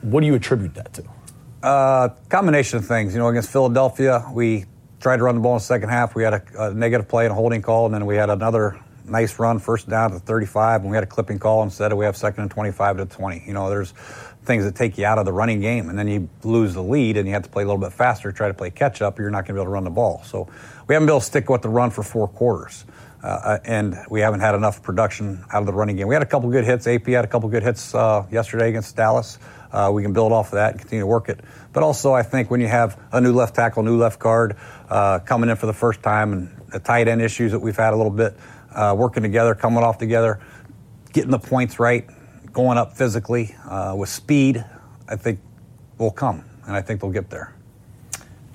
What 0.00 0.20
do 0.20 0.26
you 0.26 0.34
attribute 0.34 0.75
that 0.75 0.93
to? 0.94 1.05
Uh, 1.62 2.08
combination 2.28 2.78
of 2.78 2.87
things. 2.87 3.12
You 3.12 3.20
know, 3.20 3.28
against 3.28 3.50
Philadelphia, 3.50 4.25
we 4.32 4.64
tried 5.00 5.19
to 5.19 5.25
run 5.25 5.34
the 5.34 5.40
ball 5.40 5.55
in 5.55 5.58
the 5.58 5.64
second 5.64 5.90
half. 5.90 6.14
We 6.14 6.22
had 6.22 6.34
a, 6.34 6.43
a 6.58 6.75
negative 6.75 7.08
play 7.08 7.25
and 7.25 7.32
a 7.32 7.34
holding 7.34 7.62
call, 7.62 7.87
and 7.87 7.94
then 7.94 8.06
we 8.06 8.16
had 8.16 8.31
another 8.31 8.81
nice 9.08 9.38
run, 9.38 9.58
first 9.58 9.88
down 9.88 10.10
to 10.12 10.19
35, 10.19 10.82
and 10.82 10.91
we 10.91 10.96
had 10.96 11.05
a 11.05 11.06
clipping 11.06 11.38
call 11.38 11.62
instead 11.62 11.93
of 11.93 11.98
we 11.98 12.05
have 12.05 12.17
second 12.17 12.43
and 12.43 12.50
25 12.50 12.98
to 12.98 13.06
20. 13.06 13.44
You 13.46 13.53
know, 13.53 13.69
there's 13.69 13.93
things 14.44 14.65
that 14.65 14.74
take 14.74 14.96
you 14.98 15.05
out 15.05 15.19
of 15.19 15.24
the 15.24 15.32
running 15.32 15.60
game, 15.60 15.88
and 15.88 15.98
then 15.98 16.08
you 16.08 16.29
lose 16.43 16.74
the 16.74 16.82
lead, 16.82 17.17
and 17.17 17.27
you 17.27 17.34
have 17.34 17.43
to 17.43 17.48
play 17.48 17.62
a 17.62 17.67
little 17.67 17.81
bit 17.81 17.93
faster, 17.93 18.32
try 18.32 18.48
to 18.48 18.55
play 18.55 18.70
catch 18.70 19.03
up, 19.03 19.19
you're 19.19 19.31
not 19.31 19.46
going 19.46 19.48
to 19.48 19.53
be 19.55 19.58
able 19.58 19.67
to 19.67 19.70
run 19.70 19.84
the 19.84 19.91
ball. 19.91 20.22
So 20.24 20.48
we 20.86 20.94
haven't 20.94 21.06
been 21.06 21.15
able 21.15 21.20
to 21.20 21.27
stick 21.27 21.48
with 21.48 21.62
the 21.62 21.69
run 21.69 21.91
for 21.91 22.03
four 22.03 22.29
quarters. 22.29 22.84
Uh, 23.22 23.27
uh, 23.27 23.58
and 23.65 23.96
we 24.08 24.20
haven't 24.20 24.41
had 24.41 24.55
enough 24.55 24.81
production 24.81 25.44
out 25.53 25.60
of 25.60 25.67
the 25.67 25.72
running 25.72 25.96
game. 25.96 26.06
We 26.06 26.15
had 26.15 26.22
a 26.22 26.27
couple 26.27 26.48
good 26.50 26.65
hits. 26.65 26.86
AP 26.86 27.06
had 27.06 27.24
a 27.24 27.29
couple 27.29 27.48
good 27.48 27.65
hits 27.65 27.93
uh, 27.93 28.24
yesterday 28.31 28.69
against 28.69 28.94
Dallas. 28.94 29.38
Uh, 29.72 29.91
we 29.93 30.03
can 30.03 30.12
build 30.12 30.32
off 30.32 30.46
of 30.46 30.53
that 30.53 30.72
and 30.72 30.81
continue 30.81 31.03
to 31.03 31.06
work 31.06 31.29
it. 31.29 31.41
But 31.72 31.82
also, 31.82 32.12
I 32.12 32.22
think 32.22 32.50
when 32.50 32.60
you 32.60 32.69
have 32.69 32.98
a 33.12 33.20
new 33.20 33.32
left 33.32 33.56
tackle, 33.56 33.82
new 33.82 33.98
left 33.98 34.20
guard 34.20 34.56
uh, 34.88 35.19
coming 35.19 35.50
in 35.50 35.56
for 35.56 35.67
the 35.67 35.72
first 35.72 36.03
time, 36.03 36.32
and 36.32 36.62
the 36.72 36.79
tight 36.79 37.08
end 37.08 37.20
issues 37.20 37.53
that 37.53 37.58
we've 37.58 37.77
had 37.77 37.93
a 37.93 37.96
little 37.96 38.12
bit, 38.12 38.34
uh, 38.79 38.94
working 38.94 39.23
together, 39.23 39.55
coming 39.55 39.82
off 39.82 39.99
together, 39.99 40.41
getting 41.13 41.31
the 41.31 41.39
points 41.39 41.79
right, 41.79 42.06
going 42.53 42.79
up 42.79 42.97
physically 42.97 43.55
with 43.94 44.08
speed, 44.08 44.65
I 45.08 45.17
think 45.17 45.41
will 45.99 46.11
come, 46.11 46.44
and 46.67 46.77
I 46.77 46.81
think 46.81 47.01
they'll 47.01 47.11
get 47.11 47.29
there. 47.29 47.55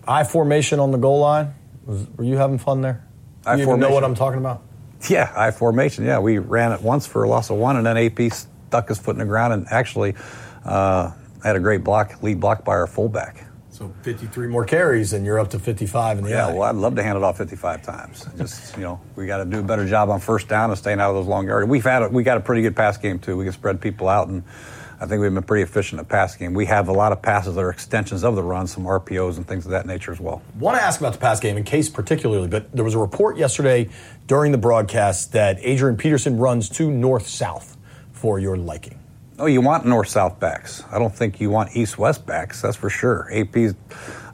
I 0.08 0.24
formation 0.24 0.80
on 0.80 0.92
the 0.92 0.98
goal 0.98 1.20
line. 1.20 1.54
Was, 1.86 2.08
were 2.16 2.24
you 2.24 2.38
having 2.38 2.58
fun 2.58 2.82
there? 2.82 3.06
I 3.46 3.56
you 3.56 3.66
know 3.66 3.92
what 3.92 4.04
I'm 4.04 4.16
talking 4.16 4.40
about? 4.40 4.64
Yeah, 5.10 5.32
I 5.36 5.52
formation. 5.52 6.06
Yeah, 6.06 6.20
we 6.20 6.38
ran 6.38 6.72
it 6.72 6.82
once 6.82 7.06
for 7.06 7.24
a 7.24 7.30
loss 7.30 7.50
of 7.50 7.58
one, 7.58 7.76
and 7.76 7.86
then 7.86 7.98
AP 7.98 8.32
stuck 8.32 8.88
his 8.88 8.98
foot 8.98 9.12
in 9.12 9.20
the 9.20 9.26
ground 9.26 9.54
and 9.54 9.68
actually 9.70 10.16
uh, 10.64 11.12
had 11.44 11.58
a 11.58 11.60
great 11.60 11.84
block, 11.84 12.24
lead 12.24 12.40
block 12.40 12.64
by 12.64 12.74
our 12.74 12.88
fullback. 12.88 13.46
So 13.74 13.92
53 14.04 14.48
more 14.48 14.66
carries, 14.66 15.14
and 15.14 15.26
you're 15.26 15.40
up 15.40 15.50
to 15.50 15.60
55 15.60 16.20
in 16.20 16.24
the 16.26 16.30
yeah. 16.30 16.54
Well, 16.54 16.62
I'd 16.62 16.76
love 16.76 16.96
to 16.96 17.02
hand 17.02 17.18
it 17.18 17.24
off 17.24 17.40
55 17.40 17.82
times. 17.82 18.28
Just 18.38 18.78
you 18.78 18.84
know, 18.84 19.02
we 19.16 19.26
got 19.26 19.38
to 19.38 19.46
do 19.46 19.62
a 19.62 19.64
better 19.64 19.88
job 19.88 20.12
on 20.12 20.20
first 20.20 20.48
down 20.48 20.70
and 20.70 20.78
staying 20.78 21.00
out 21.00 21.10
of 21.10 21.16
those 21.16 21.26
long 21.26 21.48
yards. 21.48 21.68
We've 21.68 21.84
had 21.84 22.04
a, 22.04 22.08
we 22.10 22.22
got 22.22 22.38
a 22.38 22.40
pretty 22.40 22.62
good 22.62 22.76
pass 22.76 22.98
game 22.98 23.18
too. 23.18 23.36
We 23.36 23.46
can 23.46 23.52
spread 23.52 23.82
people 23.82 24.08
out 24.08 24.28
and 24.28 24.44
I 25.02 25.08
think 25.08 25.22
we've 25.22 25.34
been 25.34 25.42
pretty 25.42 25.64
efficient 25.64 26.00
at 26.00 26.08
pass 26.08 26.36
game. 26.36 26.54
We 26.54 26.68
have 26.68 26.88
a 26.88 26.94
lot 26.94 27.12
of 27.12 27.22
passes 27.24 27.56
that 27.56 27.62
are 27.62 27.72
extensions 27.72 28.24
of 28.24 28.36
the 28.36 28.44
run, 28.44 28.68
some 28.68 28.84
RPOs 28.84 29.38
and 29.38 29.48
things 29.48 29.66
of 29.66 29.72
that 29.72 29.88
nature 29.88 30.12
as 30.12 30.20
well. 30.20 30.44
Want 30.60 30.78
to 30.78 30.84
ask 30.84 31.00
about 31.00 31.14
the 31.14 31.20
pass 31.20 31.40
game 31.40 31.58
in 31.58 31.64
case 31.64 31.90
particularly, 31.90 32.48
but 32.48 32.72
there 32.72 32.86
was 32.86 32.94
a 32.94 33.00
report 33.00 33.38
yesterday 33.38 33.90
during 34.28 34.52
the 34.52 34.58
broadcast 34.60 35.32
that 35.32 35.58
Adrian 35.62 35.98
Peterson 35.98 36.38
runs 36.38 36.70
too 36.70 36.92
north 36.92 37.28
south 37.28 37.76
for 38.12 38.38
your 38.38 38.56
liking. 38.56 39.00
Oh, 39.40 39.48
you 39.48 39.62
want 39.62 39.86
north 39.86 40.10
south 40.10 40.40
backs. 40.40 40.84
I 40.92 41.00
don't 41.00 41.14
think 41.14 41.42
you 41.42 41.50
want 41.50 41.76
east 41.76 41.98
west 41.98 42.26
backs. 42.26 42.62
That's 42.62 42.78
for 42.78 42.90
sure. 42.90 43.28
AP's 43.34 43.74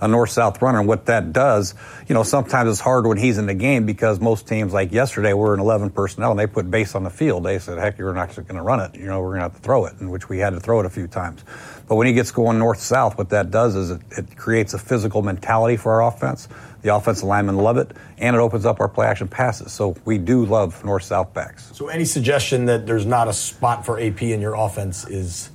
a 0.01 0.07
north-south 0.07 0.61
runner. 0.61 0.79
And 0.79 0.87
what 0.87 1.05
that 1.07 1.33
does, 1.33 1.75
you 2.07 2.15
know, 2.15 2.23
sometimes 2.23 2.69
it's 2.69 2.79
hard 2.79 3.05
when 3.05 3.17
he's 3.17 3.37
in 3.37 3.45
the 3.45 3.53
game 3.53 3.85
because 3.85 4.19
most 4.19 4.47
teams, 4.47 4.73
like 4.73 4.91
yesterday, 4.91 5.33
were 5.33 5.53
in 5.53 5.59
11 5.59 5.91
personnel 5.91 6.31
and 6.31 6.39
they 6.39 6.47
put 6.47 6.69
base 6.69 6.95
on 6.95 7.03
the 7.03 7.09
field. 7.09 7.43
They 7.43 7.59
said, 7.59 7.77
"Heck, 7.77 7.97
you're 7.97 8.13
not 8.13 8.33
going 8.35 8.47
to 8.47 8.61
run 8.61 8.79
it. 8.79 8.95
You 8.95 9.05
know, 9.05 9.19
we're 9.21 9.29
going 9.29 9.39
to 9.39 9.43
have 9.43 9.55
to 9.55 9.61
throw 9.61 9.85
it," 9.85 9.95
in 9.99 10.09
which 10.09 10.29
we 10.29 10.39
had 10.39 10.51
to 10.51 10.59
throw 10.59 10.79
it 10.79 10.85
a 10.85 10.89
few 10.89 11.07
times. 11.07 11.43
But 11.87 11.95
when 11.95 12.07
he 12.07 12.13
gets 12.13 12.31
going 12.31 12.59
north-south, 12.59 13.17
what 13.17 13.29
that 13.29 13.51
does 13.51 13.75
is 13.75 13.91
it, 13.91 14.01
it 14.11 14.37
creates 14.37 14.73
a 14.73 14.79
physical 14.79 15.21
mentality 15.21 15.75
for 15.75 16.01
our 16.01 16.07
offense. 16.07 16.47
The 16.81 16.95
offensive 16.95 17.25
linemen 17.25 17.57
love 17.57 17.77
it, 17.77 17.91
and 18.17 18.35
it 18.35 18.39
opens 18.39 18.65
up 18.65 18.79
our 18.79 18.87
play 18.87 19.05
action 19.07 19.27
passes. 19.27 19.73
So 19.73 19.95
we 20.05 20.17
do 20.17 20.45
love 20.45 20.83
north 20.85 21.03
south 21.03 21.33
backs. 21.33 21.75
So 21.75 21.87
any 21.87 22.05
suggestion 22.05 22.65
that 22.65 22.87
there's 22.87 23.05
not 23.05 23.27
a 23.27 23.33
spot 23.33 23.85
for 23.85 23.99
AP 23.99 24.21
in 24.21 24.39
your 24.39 24.55
offense 24.55 25.07
is. 25.07 25.49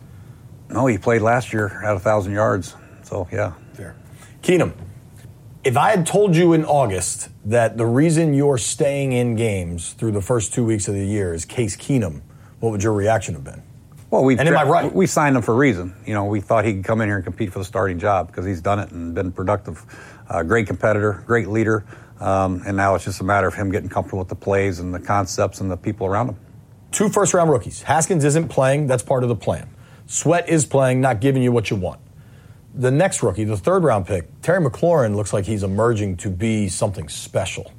No, 0.69 0.87
he 0.87 0.99
played 0.99 1.23
last 1.23 1.53
year 1.53 1.83
at 1.85 1.97
a 1.97 2.01
thousand 2.01 2.33
yards. 2.33 2.75
So 3.03 3.29
yeah, 3.33 3.55
fair. 3.75 3.97
Keenum, 4.43 4.75
if 5.63 5.79
I 5.79 5.91
had 5.91 6.07
told 6.07 6.37
you 6.37 6.53
in 6.53 6.65
August 6.65 7.31
that 7.47 7.79
the 7.79 7.87
reason 7.87 8.35
you're 8.35 8.59
staying 8.59 9.13
in 9.13 9.35
games 9.35 9.95
through 9.95 10.13
the 10.13 10.21
first 10.21 10.53
two 10.53 10.65
weeks 10.65 10.89
of 10.89 10.95
the 10.95 11.07
year 11.07 11.33
is 11.33 11.47
Case 11.47 11.77
Keenum, 11.77 12.21
what 12.61 12.71
would 12.71 12.83
your 12.83 12.93
reaction 12.93 13.35
have 13.35 13.45
been? 13.45 13.63
Well, 14.15 14.23
we 14.23 14.39
and 14.39 14.49
am 14.49 14.57
I 14.57 14.63
right? 14.63 14.95
We 14.95 15.09
signed 15.09 15.35
him 15.35 15.43
for 15.43 15.55
a 15.55 15.57
reason. 15.57 15.93
You 16.07 16.15
know, 16.15 16.27
we 16.27 16.41
thought 16.41 16.65
he 16.65 16.75
could 16.75 16.85
come 16.85 17.01
in 17.01 17.09
here 17.09 17.17
and 17.17 17.25
compete 17.25 17.53
for 17.53 17.59
the 17.59 17.65
starting 17.65 17.99
job 17.99 18.29
because 18.29 18.47
he's 18.47 18.61
done 18.61 18.79
it 18.79 18.93
and 18.93 19.13
been 19.13 19.33
productive. 19.33 19.85
Uh, 20.29 20.45
great 20.45 20.69
competitor, 20.69 21.25
great 21.27 21.49
leader, 21.49 21.85
um, 22.21 22.63
and 22.65 22.77
now 22.77 22.95
it's 22.95 23.05
just 23.05 23.21
a 23.21 23.25
matter 23.25 23.49
of 23.49 23.55
him 23.55 23.73
getting 23.73 23.89
comfortable 23.89 24.21
with 24.21 24.29
the 24.29 24.37
plays 24.37 24.79
and 24.79 24.95
the 24.95 25.01
concepts 25.01 25.61
and 25.61 25.69
the 25.69 25.77
people 25.77 26.07
around 26.07 26.29
him. 26.29 26.37
Two 26.93 27.09
first 27.09 27.35
round 27.35 27.51
rookies. 27.51 27.83
Haskins 27.83 28.25
isn't 28.25 28.51
playing, 28.51 28.87
that's 28.87 29.03
part 29.03 29.25
of 29.25 29.29
the 29.29 29.35
plan. 29.35 29.69
Sweat 30.07 30.49
is 30.49 30.65
playing, 30.65 31.01
not 31.01 31.21
giving 31.21 31.43
you 31.43 31.51
what 31.51 31.69
you 31.69 31.77
want. 31.77 32.01
The 32.73 32.93
next 32.93 33.21
rookie, 33.21 33.43
the 33.43 33.57
third 33.57 33.83
round 33.83 34.07
pick, 34.07 34.29
Terry 34.43 34.65
McLaurin 34.65 35.17
looks 35.17 35.33
like 35.33 35.45
he's 35.45 35.65
emerging 35.65 36.19
to 36.19 36.31
be 36.31 36.69
something 36.69 37.09
special. 37.09 37.73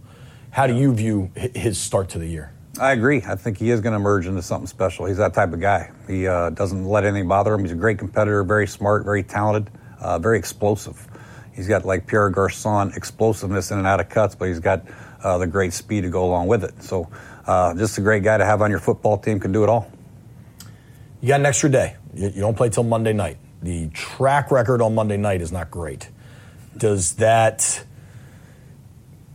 How 0.52 0.68
do 0.68 0.76
you 0.76 0.94
view 0.94 1.32
his 1.34 1.78
start 1.78 2.10
to 2.10 2.20
the 2.20 2.28
year? 2.28 2.55
I 2.78 2.92
agree. 2.92 3.22
I 3.26 3.36
think 3.36 3.58
he 3.58 3.70
is 3.70 3.80
going 3.80 3.94
to 3.94 3.98
emerge 3.98 4.28
into 4.28 4.42
something 4.42 4.68
special. 4.68 5.06
He's 5.06 5.18
that 5.18 5.34
type 5.34 5.54
of 5.54 5.62
guy. 5.62 5.92
He 6.08 6.28
uh, 6.28 6.50
doesn't 6.50 6.86
let 6.86 7.06
anything 7.06 7.28
bother 7.28 7.54
him. 7.54 7.62
He's 7.62 7.72
a 7.72 7.76
great 7.76 7.98
competitor, 7.98 8.44
very 8.44 8.68
smart, 8.68 9.06
very 9.06 9.24
talented, 9.24 9.72
uh, 10.00 10.20
very 10.20 10.38
explosive. 10.38 11.08
He's 11.54 11.70
got 11.70 11.86
like 11.86 12.06
Pierre 12.06 12.30
Garcon 12.30 12.92
explosiveness 12.96 13.72
in 13.72 13.78
and 13.78 13.88
out 13.88 14.02
of 14.02 14.10
cuts, 14.10 14.36
but 14.36 14.50
he's 14.50 14.60
got 14.60 14.84
uh, 15.24 15.38
the 15.38 15.48
great 15.48 15.72
speed 15.72 16.02
to 16.02 16.10
go 16.10 16.26
along 16.26 16.48
with 16.48 16.66
it. 16.66 16.84
So, 16.84 17.10
uh, 17.48 17.74
just 17.76 17.98
a 17.98 18.02
great 18.02 18.24
guy 18.24 18.38
to 18.38 18.46
have 18.46 18.62
on 18.62 18.70
your 18.70 18.80
football 18.80 19.18
team. 19.18 19.40
Can 19.40 19.54
do 19.54 19.64
it 19.64 19.70
all. 19.70 19.90
You 21.22 21.30
got 21.30 21.40
an 21.40 21.46
extra 21.46 21.70
day. 21.70 21.96
You, 22.14 22.28
you 22.28 22.42
don't 22.42 22.58
play 22.58 22.70
till 22.70 22.84
Monday 22.84 23.14
night. 23.14 23.38
The 23.62 23.88
track 23.90 24.52
record 24.52 24.82
on 24.82 24.94
Monday 24.94 25.18
night 25.18 25.42
is 25.42 25.52
not 25.52 25.72
great. 25.72 26.10
Does 26.78 27.14
that 27.16 27.86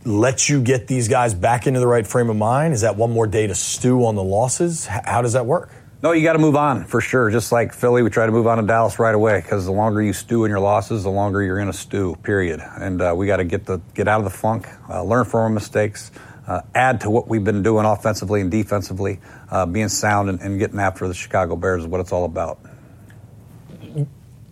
let 0.03 0.49
you 0.49 0.61
get 0.61 0.87
these 0.87 1.07
guys 1.07 1.33
back 1.33 1.67
into 1.67 1.79
the 1.79 1.87
right 1.87 2.05
frame 2.05 2.29
of 2.29 2.35
mind? 2.35 2.73
Is 2.73 2.81
that 2.81 2.95
one 2.95 3.11
more 3.11 3.27
day 3.27 3.47
to 3.47 3.55
stew 3.55 4.05
on 4.05 4.15
the 4.15 4.23
losses? 4.23 4.85
How 4.85 5.21
does 5.21 5.33
that 5.33 5.45
work? 5.45 5.71
No, 6.03 6.13
you 6.13 6.23
got 6.23 6.33
to 6.33 6.39
move 6.39 6.55
on 6.55 6.85
for 6.85 6.99
sure. 6.99 7.29
Just 7.29 7.51
like 7.51 7.73
Philly, 7.73 8.01
we 8.01 8.09
try 8.09 8.25
to 8.25 8.31
move 8.31 8.47
on 8.47 8.57
to 8.57 8.63
Dallas 8.63 8.97
right 8.97 9.13
away 9.13 9.39
because 9.39 9.65
the 9.65 9.71
longer 9.71 10.01
you 10.01 10.13
stew 10.13 10.45
in 10.45 10.49
your 10.49 10.59
losses, 10.59 11.03
the 11.03 11.11
longer 11.11 11.43
you're 11.43 11.57
going 11.57 11.71
to 11.71 11.77
stew. 11.77 12.15
Period. 12.23 12.59
And 12.59 12.99
uh, 13.01 13.13
we 13.15 13.27
got 13.27 13.37
to 13.37 13.43
get 13.43 13.65
the 13.65 13.79
get 13.93 14.07
out 14.07 14.17
of 14.17 14.23
the 14.23 14.35
funk, 14.35 14.67
uh, 14.89 15.03
learn 15.03 15.25
from 15.25 15.41
our 15.41 15.49
mistakes, 15.49 16.11
uh, 16.47 16.61
add 16.73 17.01
to 17.01 17.11
what 17.11 17.27
we've 17.27 17.43
been 17.43 17.61
doing 17.61 17.85
offensively 17.85 18.41
and 18.41 18.49
defensively, 18.49 19.19
uh, 19.51 19.67
being 19.67 19.89
sound 19.89 20.29
and, 20.29 20.41
and 20.41 20.57
getting 20.57 20.79
after 20.79 21.07
the 21.07 21.13
Chicago 21.13 21.55
Bears 21.55 21.81
is 21.81 21.87
what 21.87 22.01
it's 22.01 22.11
all 22.11 22.25
about. 22.25 22.59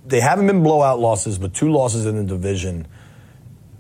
They 0.06 0.20
haven't 0.20 0.46
been 0.46 0.62
blowout 0.62 1.00
losses, 1.00 1.40
but 1.40 1.56
two 1.56 1.72
losses 1.72 2.06
in 2.06 2.16
the 2.16 2.24
division. 2.24 2.88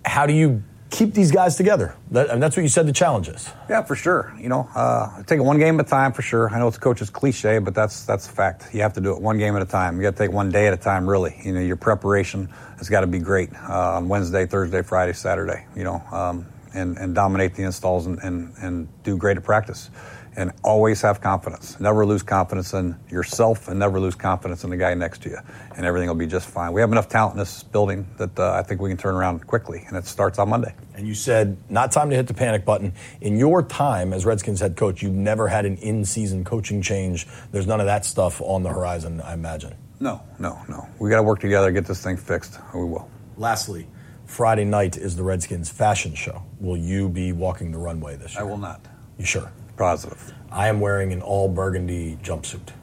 How 0.04 0.26
do 0.26 0.34
you 0.34 0.64
keep 0.90 1.14
these 1.14 1.32
guys 1.32 1.56
together. 1.56 1.96
That, 2.12 2.30
and 2.30 2.42
that's 2.42 2.56
what 2.56 2.64
you 2.64 2.70
said 2.70 2.88
the 2.88 2.94
challenge 2.94 3.28
is. 3.28 3.50
Yeah, 3.70 3.84
for 3.84 3.96
sure. 3.96 4.36
You 4.40 4.50
know, 4.50 4.70
uh, 4.76 5.24
take 5.24 5.40
it 5.40 5.44
one 5.44 5.60
game 5.60 5.80
at 5.80 5.86
a 5.86 5.90
time 5.90 6.14
for 6.14 6.22
sure. 6.22 6.50
I 6.50 6.60
know 6.60 6.68
it's 6.68 6.78
a 6.78 6.80
coach's 6.80 7.10
cliche, 7.10 7.60
but 7.60 7.76
that's 7.76 8.06
that's 8.06 8.28
a 8.28 8.32
fact. 8.32 8.74
You 8.74 8.82
have 8.82 8.94
to 8.94 9.02
do 9.02 9.14
it 9.14 9.22
one 9.22 9.38
game 9.38 9.56
at 9.56 9.62
a 9.62 9.66
time. 9.66 9.98
You 9.98 10.04
got 10.04 10.16
to 10.16 10.18
take 10.18 10.32
one 10.32 10.50
day 10.50 10.68
at 10.68 10.74
a 10.74 10.78
time. 10.78 11.08
Really, 11.08 11.40
you 11.44 11.54
know, 11.54 11.62
your 11.62 11.76
preparation 11.76 12.48
has 12.78 12.90
got 12.90 13.02
to 13.02 13.08
be 13.08 13.20
great 13.20 13.54
uh, 13.54 13.98
on 13.98 14.08
Wednesday, 14.08 14.46
Thursday, 14.46 14.82
Friday, 14.82 15.14
Saturday. 15.14 15.66
You 15.76 15.84
know, 15.84 16.04
um, 16.12 16.48
and 16.74 16.98
and 16.98 17.16
dominate 17.16 17.56
the 17.56 17.64
installs 17.64 18.06
and 18.06 18.20
and, 18.20 18.54
and 18.58 19.04
do 19.04 19.18
great 19.18 19.38
at 19.38 19.44
practice 19.44 19.90
and 20.36 20.52
always 20.64 21.02
have 21.02 21.22
confidence. 21.22 21.80
Never 21.80 22.06
lose 22.06 22.24
confidence 22.24 22.74
in 22.74 22.96
yourself 23.10 23.68
and 23.68 23.80
never 23.80 24.00
lose 24.00 24.16
confidence 24.16 24.64
in 24.64 24.70
the 24.70 24.78
guy 24.78 24.94
next 24.94 25.24
to 25.24 25.30
you, 25.30 25.38
and 25.76 25.86
everything 25.86 26.08
will 26.08 26.16
be 26.16 26.28
just 26.28 26.48
fine. 26.48 26.74
We 26.74 26.82
have 26.82 26.92
enough 26.92 27.10
talent 27.10 27.34
in 27.34 27.40
this 27.40 27.64
building 27.64 28.08
that 28.18 28.38
uh, 28.40 28.54
I 28.54 28.64
think 28.64 28.82
we 28.82 28.90
can 28.90 28.98
turn 28.98 29.16
around 29.16 29.46
quickly, 29.48 29.84
and 29.88 29.98
it 29.98 30.06
starts 30.06 30.40
on 30.40 30.50
Monday. 30.50 30.74
And 30.96 31.08
you 31.08 31.14
said, 31.14 31.58
not 31.70 31.92
time 31.92 32.10
to 32.10 32.16
hit 32.16 32.28
the 32.28 32.34
panic 32.34 32.66
button. 32.66 32.94
In 33.22 33.38
your 33.38 33.64
time 33.64 34.14
as 34.14 34.26
Redskins 34.26 34.60
head 34.60 34.76
coach, 34.76 35.02
you've 35.02 35.14
never 35.14 35.48
had 35.48 35.66
an 35.66 35.78
in 35.78 36.06
season 36.06 36.44
coaching 36.44 36.82
change. 36.82 37.28
There's 37.52 37.68
none 37.68 37.80
of 37.80 37.86
that 37.86 38.06
stuff 38.06 38.42
on 38.42 38.64
the 38.64 38.70
horizon, 38.70 39.22
I 39.22 39.34
imagine. 39.34 39.76
No, 40.00 40.22
no, 40.40 40.62
no. 40.70 40.88
We 41.00 41.10
got 41.10 41.18
to 41.18 41.24
work 41.24 41.40
together, 41.40 41.72
get 41.72 41.86
this 41.86 42.04
thing 42.04 42.18
fixed, 42.18 42.60
and 42.72 42.82
we 42.82 42.88
will. 42.88 43.10
Lastly, 43.38 43.88
Friday 44.26 44.66
night 44.66 44.96
is 44.96 45.16
the 45.16 45.24
Redskins 45.24 45.70
fashion 45.70 46.14
show. 46.14 46.44
Will 46.60 46.78
you 46.78 47.10
be 47.10 47.32
walking 47.32 47.72
the 47.72 47.80
runway 47.80 48.16
this 48.16 48.36
year? 48.36 48.42
I 48.42 48.44
will 48.44 48.58
not. 48.58 48.86
You 49.18 49.26
sure? 49.26 49.52
Positive. 49.80 50.34
I 50.52 50.68
am 50.68 50.82
wearing 50.82 51.14
an 51.14 51.22
all 51.22 51.48
burgundy 51.48 52.18
jumpsuit. 52.22 52.74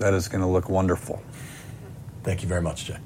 That 0.00 0.12
is 0.12 0.26
going 0.26 0.40
to 0.40 0.46
look 0.48 0.68
wonderful. 0.68 1.22
Thank 2.24 2.42
you 2.42 2.48
very 2.48 2.60
much, 2.60 2.86
Jay. 2.86 2.96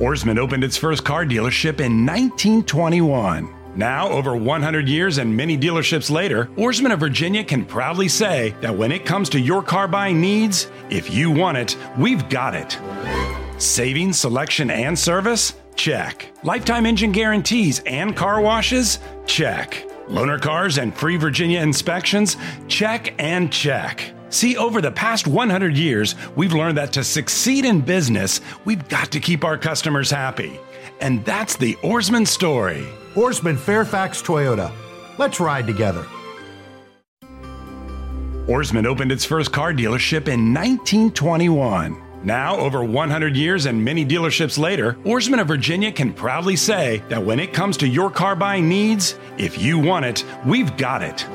Ourisman 0.00 0.38
opened 0.38 0.64
its 0.64 0.78
first 0.78 1.04
car 1.04 1.26
dealership 1.26 1.80
in 1.80 2.06
1921. 2.06 3.54
Now, 3.76 4.08
over 4.08 4.34
100 4.34 4.88
years 4.88 5.18
and 5.18 5.36
many 5.36 5.58
dealerships 5.58 6.10
later, 6.10 6.46
Ourisman 6.56 6.90
of 6.90 7.00
Virginia 7.00 7.44
can 7.44 7.66
proudly 7.66 8.08
say 8.08 8.54
that 8.62 8.74
when 8.74 8.90
it 8.90 9.04
comes 9.04 9.28
to 9.30 9.38
your 9.38 9.62
car 9.62 9.86
buying 9.86 10.18
needs, 10.18 10.68
if 10.88 11.12
you 11.12 11.30
want 11.30 11.58
it, 11.58 11.76
we've 11.98 12.26
got 12.30 12.54
it. 12.54 12.78
Saving, 13.60 14.14
selection, 14.14 14.70
and 14.70 14.98
service? 14.98 15.52
Check. 15.76 16.32
Lifetime 16.42 16.86
engine 16.86 17.12
guarantees 17.12 17.80
and 17.80 18.16
car 18.16 18.40
washes? 18.40 18.98
Check. 19.26 19.86
Loaner 20.08 20.40
cars 20.40 20.78
and 20.78 20.94
free 20.94 21.16
Virginia 21.16 21.60
inspections? 21.60 22.36
Check 22.68 23.14
and 23.18 23.52
check. 23.52 24.12
See, 24.30 24.56
over 24.56 24.80
the 24.80 24.90
past 24.90 25.26
100 25.26 25.76
years, 25.76 26.14
we've 26.36 26.52
learned 26.52 26.76
that 26.78 26.92
to 26.94 27.04
succeed 27.04 27.64
in 27.64 27.80
business, 27.80 28.40
we've 28.64 28.88
got 28.88 29.12
to 29.12 29.20
keep 29.20 29.44
our 29.44 29.56
customers 29.56 30.10
happy. 30.10 30.58
And 31.00 31.24
that's 31.24 31.56
the 31.56 31.74
Ourisman 31.76 32.26
story. 32.26 32.84
Ourisman 33.14 33.58
Fairfax 33.58 34.22
Toyota. 34.22 34.72
Let's 35.18 35.40
ride 35.40 35.66
together. 35.66 36.04
Ourisman 38.46 38.84
opened 38.84 39.10
its 39.10 39.24
first 39.24 39.52
car 39.52 39.72
dealership 39.72 40.28
in 40.28 40.52
1921. 40.52 42.03
Now, 42.24 42.56
over 42.56 42.82
100 42.82 43.36
years 43.36 43.66
and 43.66 43.84
many 43.84 44.04
dealerships 44.04 44.58
later, 44.58 44.94
Ourisman 45.04 45.42
of 45.42 45.46
Virginia 45.46 45.92
can 45.92 46.14
proudly 46.14 46.56
say 46.56 47.02
that 47.10 47.22
when 47.22 47.38
it 47.38 47.52
comes 47.52 47.76
to 47.78 47.88
your 47.88 48.10
car 48.10 48.34
buying 48.34 48.66
needs, 48.66 49.18
if 49.36 49.60
you 49.60 49.78
want 49.78 50.06
it, 50.06 50.24
we've 50.46 50.74
got 50.78 51.02
it. 51.02 51.26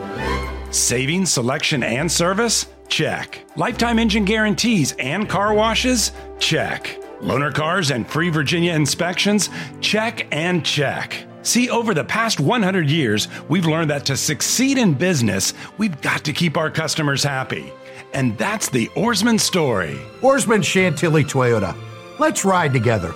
Saving, 0.71 1.27
selection, 1.27 1.83
and 1.83 2.11
service? 2.11 2.67
Check. 2.87 3.45
Lifetime 3.55 3.99
engine 3.99 4.25
guarantees 4.25 4.93
and 4.93 5.29
car 5.29 5.53
washes? 5.53 6.11
Check. 6.39 6.97
Loaner 7.21 7.53
cars 7.53 7.91
and 7.91 8.07
free 8.07 8.29
Virginia 8.29 8.73
inspections? 8.73 9.51
Check 9.81 10.27
and 10.31 10.65
check. 10.65 11.25
See, 11.43 11.69
over 11.69 11.93
the 11.93 12.03
past 12.03 12.39
100 12.39 12.89
years, 12.89 13.27
we've 13.47 13.65
learned 13.65 13.91
that 13.91 14.05
to 14.07 14.17
succeed 14.17 14.77
in 14.77 14.93
business, 14.95 15.53
we've 15.77 15.99
got 16.01 16.23
to 16.25 16.33
keep 16.33 16.57
our 16.57 16.71
customers 16.71 17.23
happy. 17.23 17.71
And 18.13 18.37
that's 18.37 18.69
the 18.69 18.87
Ourisman 18.89 19.39
story. 19.39 19.99
Ourisman 20.21 20.63
Chantilly 20.63 21.23
Toyota. 21.23 21.75
Let's 22.19 22.43
ride 22.43 22.73
together. 22.73 23.13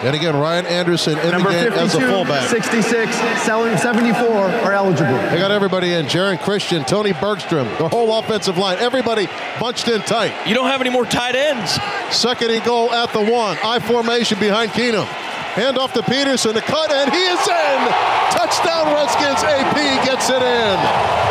And 0.00 0.14
again, 0.14 0.36
Ryan 0.36 0.64
Anderson 0.66 1.18
in 1.18 1.32
Number 1.32 1.50
the 1.50 1.70
game 1.70 1.72
52, 1.72 1.80
as 1.80 1.94
a 1.96 2.00
fullback. 2.00 2.48
66, 2.48 3.16
74 3.42 4.28
are 4.28 4.72
eligible. 4.72 5.10
They 5.10 5.38
got 5.38 5.50
everybody 5.50 5.92
in. 5.92 6.06
Geron 6.06 6.38
Christian, 6.38 6.84
Tony 6.84 7.12
Bergstrom, 7.14 7.66
the 7.78 7.88
whole 7.88 8.16
offensive 8.16 8.56
line, 8.56 8.78
everybody 8.78 9.26
bunched 9.58 9.88
in 9.88 10.00
tight. 10.02 10.32
You 10.46 10.54
don't 10.54 10.70
have 10.70 10.80
any 10.80 10.90
more 10.90 11.04
tight 11.04 11.34
ends. 11.34 11.80
Second 12.16 12.52
and 12.52 12.64
goal 12.64 12.92
at 12.92 13.12
the 13.12 13.20
one. 13.20 13.58
I 13.64 13.80
formation 13.80 14.38
behind 14.38 14.70
Keenum. 14.70 15.04
Hand 15.04 15.76
off 15.76 15.92
to 15.94 16.02
Peterson, 16.04 16.54
the 16.54 16.60
cut, 16.60 16.92
and 16.92 17.10
he 17.10 17.18
is 17.18 17.40
in. 17.48 17.78
Touchdown 18.30 18.94
Redskins. 18.94 19.42
AP 19.42 20.06
gets 20.06 20.30
it 20.30 20.42
in. 20.42 21.27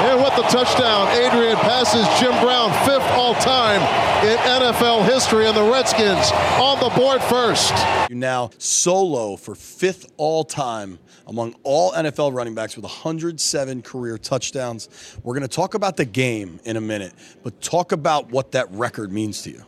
And 0.00 0.22
with 0.22 0.34
the 0.34 0.42
touchdown, 0.44 1.08
Adrian 1.08 1.56
passes 1.58 2.06
Jim 2.18 2.32
Brown, 2.42 2.70
fifth 2.86 3.06
all 3.12 3.34
time 3.34 3.82
in 4.24 4.36
NFL 4.38 5.04
history, 5.04 5.46
and 5.46 5.54
the 5.54 5.70
Redskins 5.70 6.32
on 6.58 6.80
the 6.80 6.88
board 6.98 7.22
first. 7.24 7.74
You 8.08 8.16
now 8.16 8.50
solo 8.56 9.36
for 9.36 9.54
fifth 9.54 10.10
all 10.16 10.42
time 10.42 10.98
among 11.26 11.54
all 11.64 11.92
NFL 11.92 12.32
running 12.32 12.54
backs 12.54 12.76
with 12.76 12.84
107 12.84 13.82
career 13.82 14.16
touchdowns. 14.16 14.88
We're 15.22 15.34
going 15.34 15.48
to 15.48 15.54
talk 15.54 15.74
about 15.74 15.98
the 15.98 16.06
game 16.06 16.60
in 16.64 16.76
a 16.76 16.80
minute, 16.80 17.12
but 17.42 17.60
talk 17.60 17.92
about 17.92 18.30
what 18.30 18.52
that 18.52 18.70
record 18.72 19.12
means 19.12 19.42
to 19.42 19.50
you. 19.50 19.64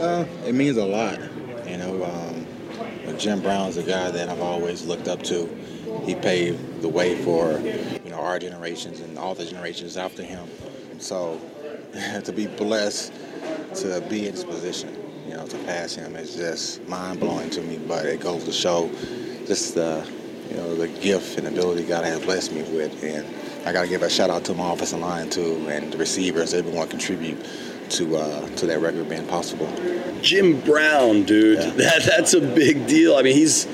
Uh, 0.00 0.24
it 0.46 0.54
means 0.54 0.78
a 0.78 0.84
lot. 0.84 1.20
You 1.68 1.76
know, 1.76 2.04
um, 2.04 3.18
Jim 3.18 3.42
Brown's 3.42 3.76
a 3.76 3.82
guy 3.82 4.10
that 4.10 4.28
I've 4.28 4.40
always 4.40 4.84
looked 4.86 5.08
up 5.08 5.22
to. 5.24 5.48
He 6.04 6.14
paved 6.14 6.82
the 6.82 6.88
way 6.88 7.22
for 7.22 7.52
you 7.60 8.10
know 8.10 8.18
our 8.20 8.38
generations 8.38 9.00
and 9.00 9.18
all 9.18 9.34
the 9.34 9.44
generations 9.44 9.96
after 9.96 10.22
him. 10.22 10.48
So 10.98 11.40
to 12.24 12.32
be 12.32 12.46
blessed 12.46 13.12
to 13.76 14.00
be 14.08 14.26
in 14.26 14.34
this 14.34 14.44
position, 14.44 14.94
you 15.26 15.34
know, 15.34 15.46
to 15.46 15.58
pass 15.58 15.94
him 15.94 16.16
is 16.16 16.36
just 16.36 16.86
mind 16.88 17.20
blowing 17.20 17.50
to 17.50 17.62
me. 17.62 17.78
But 17.78 18.06
it 18.06 18.20
goes 18.20 18.44
to 18.44 18.52
show 18.52 18.90
just 19.46 19.74
the 19.74 20.06
you 20.50 20.56
know 20.56 20.74
the 20.74 20.88
gift 20.88 21.38
and 21.38 21.46
ability 21.46 21.84
God 21.84 22.04
has 22.04 22.20
blessed 22.20 22.52
me 22.52 22.62
with, 22.62 23.02
and 23.02 23.26
I 23.66 23.72
got 23.72 23.82
to 23.82 23.88
give 23.88 24.02
a 24.02 24.10
shout 24.10 24.30
out 24.30 24.44
to 24.46 24.54
my 24.54 24.72
offensive 24.72 25.00
line 25.00 25.30
too, 25.30 25.66
and 25.68 25.92
the 25.92 25.98
receivers. 25.98 26.54
Everyone 26.54 26.88
contribute 26.88 27.38
to 27.90 28.16
uh, 28.16 28.48
to 28.56 28.66
that 28.66 28.80
record 28.80 29.08
being 29.08 29.26
possible. 29.26 29.70
Jim 30.20 30.60
Brown, 30.60 31.24
dude, 31.24 31.58
Yeah. 31.58 31.70
that, 31.76 32.02
that's 32.04 32.34
a 32.34 32.40
big 32.40 32.86
deal. 32.86 33.16
I 33.16 33.22
mean, 33.22 33.34
he's 33.34 33.66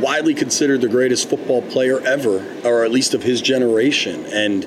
widely 0.00 0.34
considered 0.34 0.80
the 0.80 0.88
greatest 0.88 1.28
football 1.28 1.62
player 1.62 2.00
ever, 2.00 2.44
or 2.64 2.84
at 2.84 2.90
least 2.90 3.14
of 3.14 3.22
his 3.22 3.40
generation. 3.40 4.24
And 4.26 4.66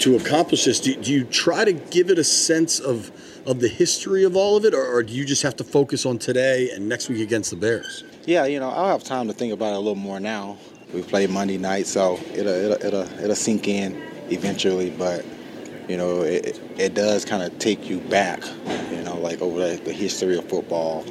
to 0.00 0.16
accomplish 0.16 0.64
this, 0.64 0.80
do, 0.80 0.94
do 0.96 1.12
you 1.12 1.24
try 1.24 1.64
to 1.64 1.72
give 1.72 2.10
it 2.10 2.18
a 2.18 2.24
sense 2.24 2.80
of 2.80 3.10
of 3.46 3.60
the 3.60 3.68
history 3.68 4.24
of 4.24 4.36
all 4.36 4.56
of 4.56 4.64
it, 4.64 4.74
or, 4.74 4.84
or 4.84 5.02
do 5.02 5.12
you 5.12 5.24
just 5.24 5.42
have 5.42 5.54
to 5.56 5.64
focus 5.64 6.06
on 6.06 6.18
today 6.18 6.70
and 6.70 6.88
next 6.88 7.08
week 7.10 7.20
against 7.20 7.50
the 7.50 7.56
Bears? 7.56 8.02
Yeah, 8.24 8.46
you 8.46 8.58
know, 8.58 8.70
I'll 8.70 8.88
have 8.88 9.04
time 9.04 9.26
to 9.28 9.34
think 9.34 9.52
about 9.52 9.74
it 9.74 9.76
a 9.76 9.78
little 9.78 9.94
more 9.94 10.18
now. 10.18 10.56
We 10.94 11.02
play 11.02 11.26
Monday 11.26 11.58
night, 11.58 11.86
so 11.86 12.18
it'll 12.32 12.48
it'll 12.48 12.86
it'll, 12.86 13.20
it'll 13.20 13.36
sink 13.36 13.68
in 13.68 14.00
eventually. 14.30 14.90
But 14.90 15.24
you 15.88 15.96
know, 15.96 16.22
it, 16.22 16.58
it 16.78 16.94
does 16.94 17.24
kind 17.24 17.42
of 17.42 17.58
take 17.58 17.88
you 17.88 18.00
back, 18.00 18.42
you 18.90 19.02
know, 19.02 19.18
like 19.18 19.42
over 19.42 19.68
the, 19.68 19.76
the 19.82 19.92
history 19.92 20.38
of 20.38 20.48
football, 20.48 21.04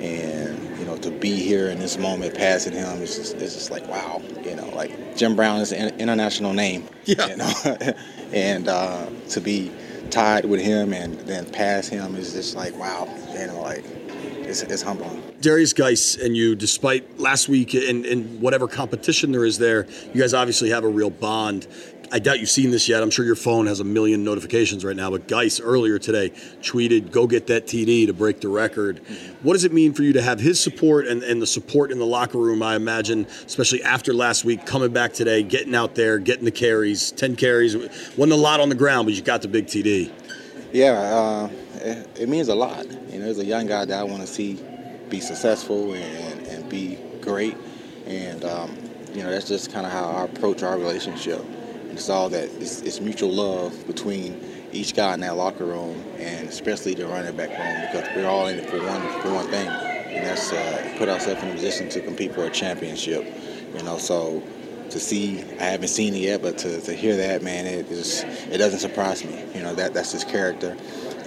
and 0.00 0.78
you 0.78 0.84
know, 0.84 0.96
to 0.98 1.10
be 1.10 1.36
here 1.36 1.68
in 1.68 1.78
this 1.78 1.98
moment, 1.98 2.34
passing 2.34 2.72
him, 2.72 3.02
it's 3.02 3.16
just, 3.16 3.36
it's 3.36 3.54
just 3.54 3.70
like 3.70 3.86
wow, 3.88 4.22
you 4.44 4.54
know, 4.54 4.68
like 4.70 5.16
Jim 5.16 5.36
Brown 5.36 5.60
is 5.60 5.72
an 5.72 5.98
international 5.98 6.52
name, 6.52 6.88
yeah, 7.04 7.26
you 7.26 7.36
know, 7.36 7.52
and 8.32 8.68
uh, 8.68 9.08
to 9.30 9.40
be 9.40 9.72
tied 10.10 10.44
with 10.44 10.60
him 10.60 10.92
and 10.92 11.18
then 11.20 11.44
pass 11.50 11.88
him 11.88 12.16
is 12.16 12.32
just 12.32 12.56
like 12.56 12.74
wow, 12.76 13.08
you 13.32 13.46
know, 13.46 13.60
like 13.60 13.84
it's, 14.48 14.62
it's 14.62 14.82
humbling. 14.82 15.22
Derrius 15.40 15.74
Guice 15.74 16.16
and 16.16 16.36
you, 16.36 16.56
despite 16.56 17.20
last 17.20 17.48
week 17.48 17.74
and, 17.74 18.04
and 18.06 18.40
whatever 18.40 18.66
competition 18.66 19.30
there 19.30 19.44
is 19.44 19.58
there, 19.58 19.86
you 20.12 20.20
guys 20.20 20.34
obviously 20.34 20.70
have 20.70 20.84
a 20.84 20.88
real 20.88 21.10
bond. 21.10 21.66
I 22.10 22.18
doubt 22.18 22.40
you've 22.40 22.48
seen 22.48 22.70
this 22.70 22.88
yet. 22.88 23.02
I'm 23.02 23.10
sure 23.10 23.24
your 23.24 23.36
phone 23.36 23.66
has 23.66 23.80
a 23.80 23.84
million 23.84 24.24
notifications 24.24 24.84
right 24.84 24.96
now. 24.96 25.10
But 25.10 25.28
Guice 25.28 25.60
earlier 25.60 25.98
today 25.98 26.30
tweeted, 26.62 27.10
"Go 27.10 27.26
get 27.26 27.48
that 27.48 27.66
TD 27.66 28.06
to 28.06 28.14
break 28.14 28.40
the 28.40 28.48
record." 28.48 29.00
What 29.42 29.52
does 29.52 29.64
it 29.64 29.72
mean 29.72 29.92
for 29.92 30.02
you 30.02 30.14
to 30.14 30.22
have 30.22 30.40
his 30.40 30.58
support 30.58 31.06
and, 31.06 31.22
and 31.22 31.42
the 31.42 31.46
support 31.46 31.90
in 31.90 31.98
the 31.98 32.06
locker 32.06 32.38
room? 32.38 32.62
I 32.62 32.76
imagine, 32.76 33.26
especially 33.44 33.82
after 33.82 34.14
last 34.14 34.44
week, 34.44 34.64
coming 34.64 34.92
back 34.92 35.12
today, 35.12 35.42
getting 35.42 35.74
out 35.74 35.94
there, 35.96 36.18
getting 36.18 36.46
the 36.46 36.50
carries, 36.50 37.12
ten 37.12 37.36
carries, 37.36 37.76
wasn't 38.16 38.32
a 38.32 38.36
lot 38.36 38.60
on 38.60 38.70
the 38.70 38.74
ground, 38.74 39.06
but 39.06 39.14
you 39.14 39.20
got 39.20 39.42
the 39.42 39.48
big 39.48 39.66
TD. 39.66 40.10
Yeah, 40.72 40.92
uh, 40.92 41.50
it, 41.74 42.20
it 42.20 42.28
means 42.28 42.48
a 42.48 42.54
lot. 42.54 42.86
You 43.10 43.18
know, 43.18 43.26
as 43.26 43.38
a 43.38 43.44
young 43.44 43.66
guy 43.66 43.84
that 43.84 43.98
I 43.98 44.02
want 44.04 44.22
to 44.22 44.26
see 44.26 44.58
be 45.10 45.20
successful 45.20 45.94
and, 45.94 46.46
and 46.46 46.68
be 46.70 46.98
great, 47.20 47.56
and 48.06 48.44
um, 48.44 48.76
you 49.12 49.22
know 49.22 49.30
that's 49.30 49.48
just 49.48 49.72
kind 49.72 49.84
of 49.84 49.92
how 49.92 50.06
I 50.08 50.24
approach 50.24 50.62
our 50.62 50.78
relationship. 50.78 51.44
All 52.08 52.30
that 52.30 52.44
it's, 52.60 52.80
it's 52.82 53.00
mutual 53.00 53.30
love 53.30 53.86
between 53.86 54.40
each 54.72 54.94
guy 54.94 55.12
in 55.14 55.20
that 55.20 55.36
locker 55.36 55.64
room, 55.64 56.02
and 56.18 56.48
especially 56.48 56.94
the 56.94 57.06
running 57.06 57.36
back 57.36 57.50
room, 57.50 57.80
because 57.82 58.08
we're 58.16 58.28
all 58.28 58.46
in 58.46 58.58
it 58.58 58.70
for 58.70 58.78
one 58.78 59.02
for 59.20 59.32
one 59.34 59.46
thing, 59.48 59.68
and 59.68 60.24
that's 60.24 60.52
uh, 60.52 60.94
put 60.96 61.08
ourselves 61.08 61.42
in 61.42 61.50
a 61.50 61.52
position 61.52 61.88
to 61.90 62.00
compete 62.00 62.32
for 62.34 62.44
a 62.46 62.50
championship. 62.50 63.26
You 63.76 63.82
know, 63.82 63.98
so 63.98 64.42
to 64.90 64.98
see, 64.98 65.42
I 65.60 65.64
haven't 65.64 65.88
seen 65.88 66.14
it 66.14 66.20
yet, 66.20 66.40
but 66.40 66.56
to, 66.58 66.80
to 66.80 66.94
hear 66.94 67.16
that, 67.16 67.42
man, 67.42 67.66
it 67.66 67.90
is 67.90 68.22
it 68.50 68.58
doesn't 68.58 68.80
surprise 68.80 69.24
me. 69.24 69.44
You 69.54 69.62
know, 69.62 69.74
that 69.74 69.92
that's 69.92 70.12
his 70.12 70.24
character, 70.24 70.76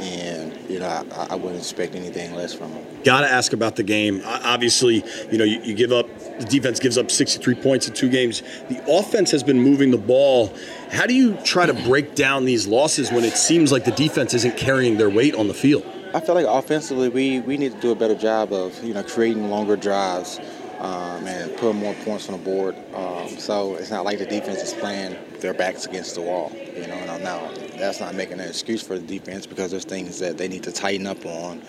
and 0.02 0.70
you 0.70 0.80
know, 0.80 0.88
I, 0.88 1.28
I 1.32 1.36
wouldn't 1.36 1.60
expect 1.60 1.96
anything 1.96 2.34
less 2.34 2.54
from 2.54 2.72
him. 2.72 2.86
Got 3.04 3.22
to 3.22 3.32
ask 3.32 3.54
about 3.54 3.76
the 3.76 3.84
game. 3.84 4.22
Obviously, 4.26 5.04
you 5.32 5.38
know, 5.38 5.44
you, 5.44 5.62
you 5.62 5.74
give 5.76 5.92
up, 5.92 6.08
the 6.40 6.46
defense 6.46 6.80
gives 6.80 6.98
up 6.98 7.12
63 7.12 7.56
points 7.56 7.88
in 7.88 7.94
two 7.94 8.10
games. 8.10 8.42
The 8.70 8.82
offense 8.88 9.32
has 9.32 9.44
been 9.44 9.62
moving 9.62 9.92
the 9.92 9.98
ball. 9.98 10.54
How 10.90 11.06
do 11.06 11.14
you 11.14 11.36
try 11.44 11.66
to 11.66 11.74
break 11.74 12.16
down 12.16 12.46
these 12.46 12.68
losses 12.68 13.12
when 13.12 13.24
it 13.24 13.38
seems 13.38 13.72
like 13.72 13.86
the 13.86 13.92
defense 13.92 14.34
isn't 14.34 14.58
carrying 14.58 14.98
their 14.98 15.10
weight 15.10 15.36
on 15.36 15.48
the 15.48 15.54
field? 15.54 15.86
I 16.14 16.20
feel 16.20 16.36
like 16.36 16.46
offensively, 16.48 17.08
we, 17.08 17.40
we 17.40 17.58
need 17.58 17.74
to 17.74 17.80
do 17.80 17.92
a 17.92 17.96
better 17.96 18.16
job 18.16 18.52
of 18.52 18.84
you 18.84 18.94
know 18.94 19.04
creating 19.04 19.50
longer 19.50 19.76
drives 19.76 20.40
um, 20.80 21.28
and 21.28 21.56
putting 21.58 21.80
more 21.80 21.94
points 22.04 22.28
on 22.28 22.38
the 22.38 22.44
board. 22.44 22.76
Um, 22.96 23.30
so 23.30 23.76
it's 23.76 23.92
not 23.92 24.04
like 24.04 24.18
the 24.18 24.26
defense 24.26 24.62
is 24.62 24.74
playing 24.74 25.16
their 25.40 25.54
backs 25.54 25.86
against 25.86 26.16
the 26.16 26.22
wall. 26.22 26.52
You 26.76 26.88
know, 26.88 26.96
and 26.96 27.24
now 27.24 27.52
that's 27.82 28.00
not 28.00 28.14
making 28.16 28.40
an 28.40 28.48
excuse 28.48 28.82
for 28.82 28.98
the 28.98 29.06
defense 29.06 29.46
because 29.46 29.72
there's 29.72 29.86
things 29.86 30.20
that 30.20 30.38
they 30.38 30.48
need 30.48 30.64
to 30.64 30.72
tighten 30.72 31.08
up 31.08 31.26
on. 31.26 31.62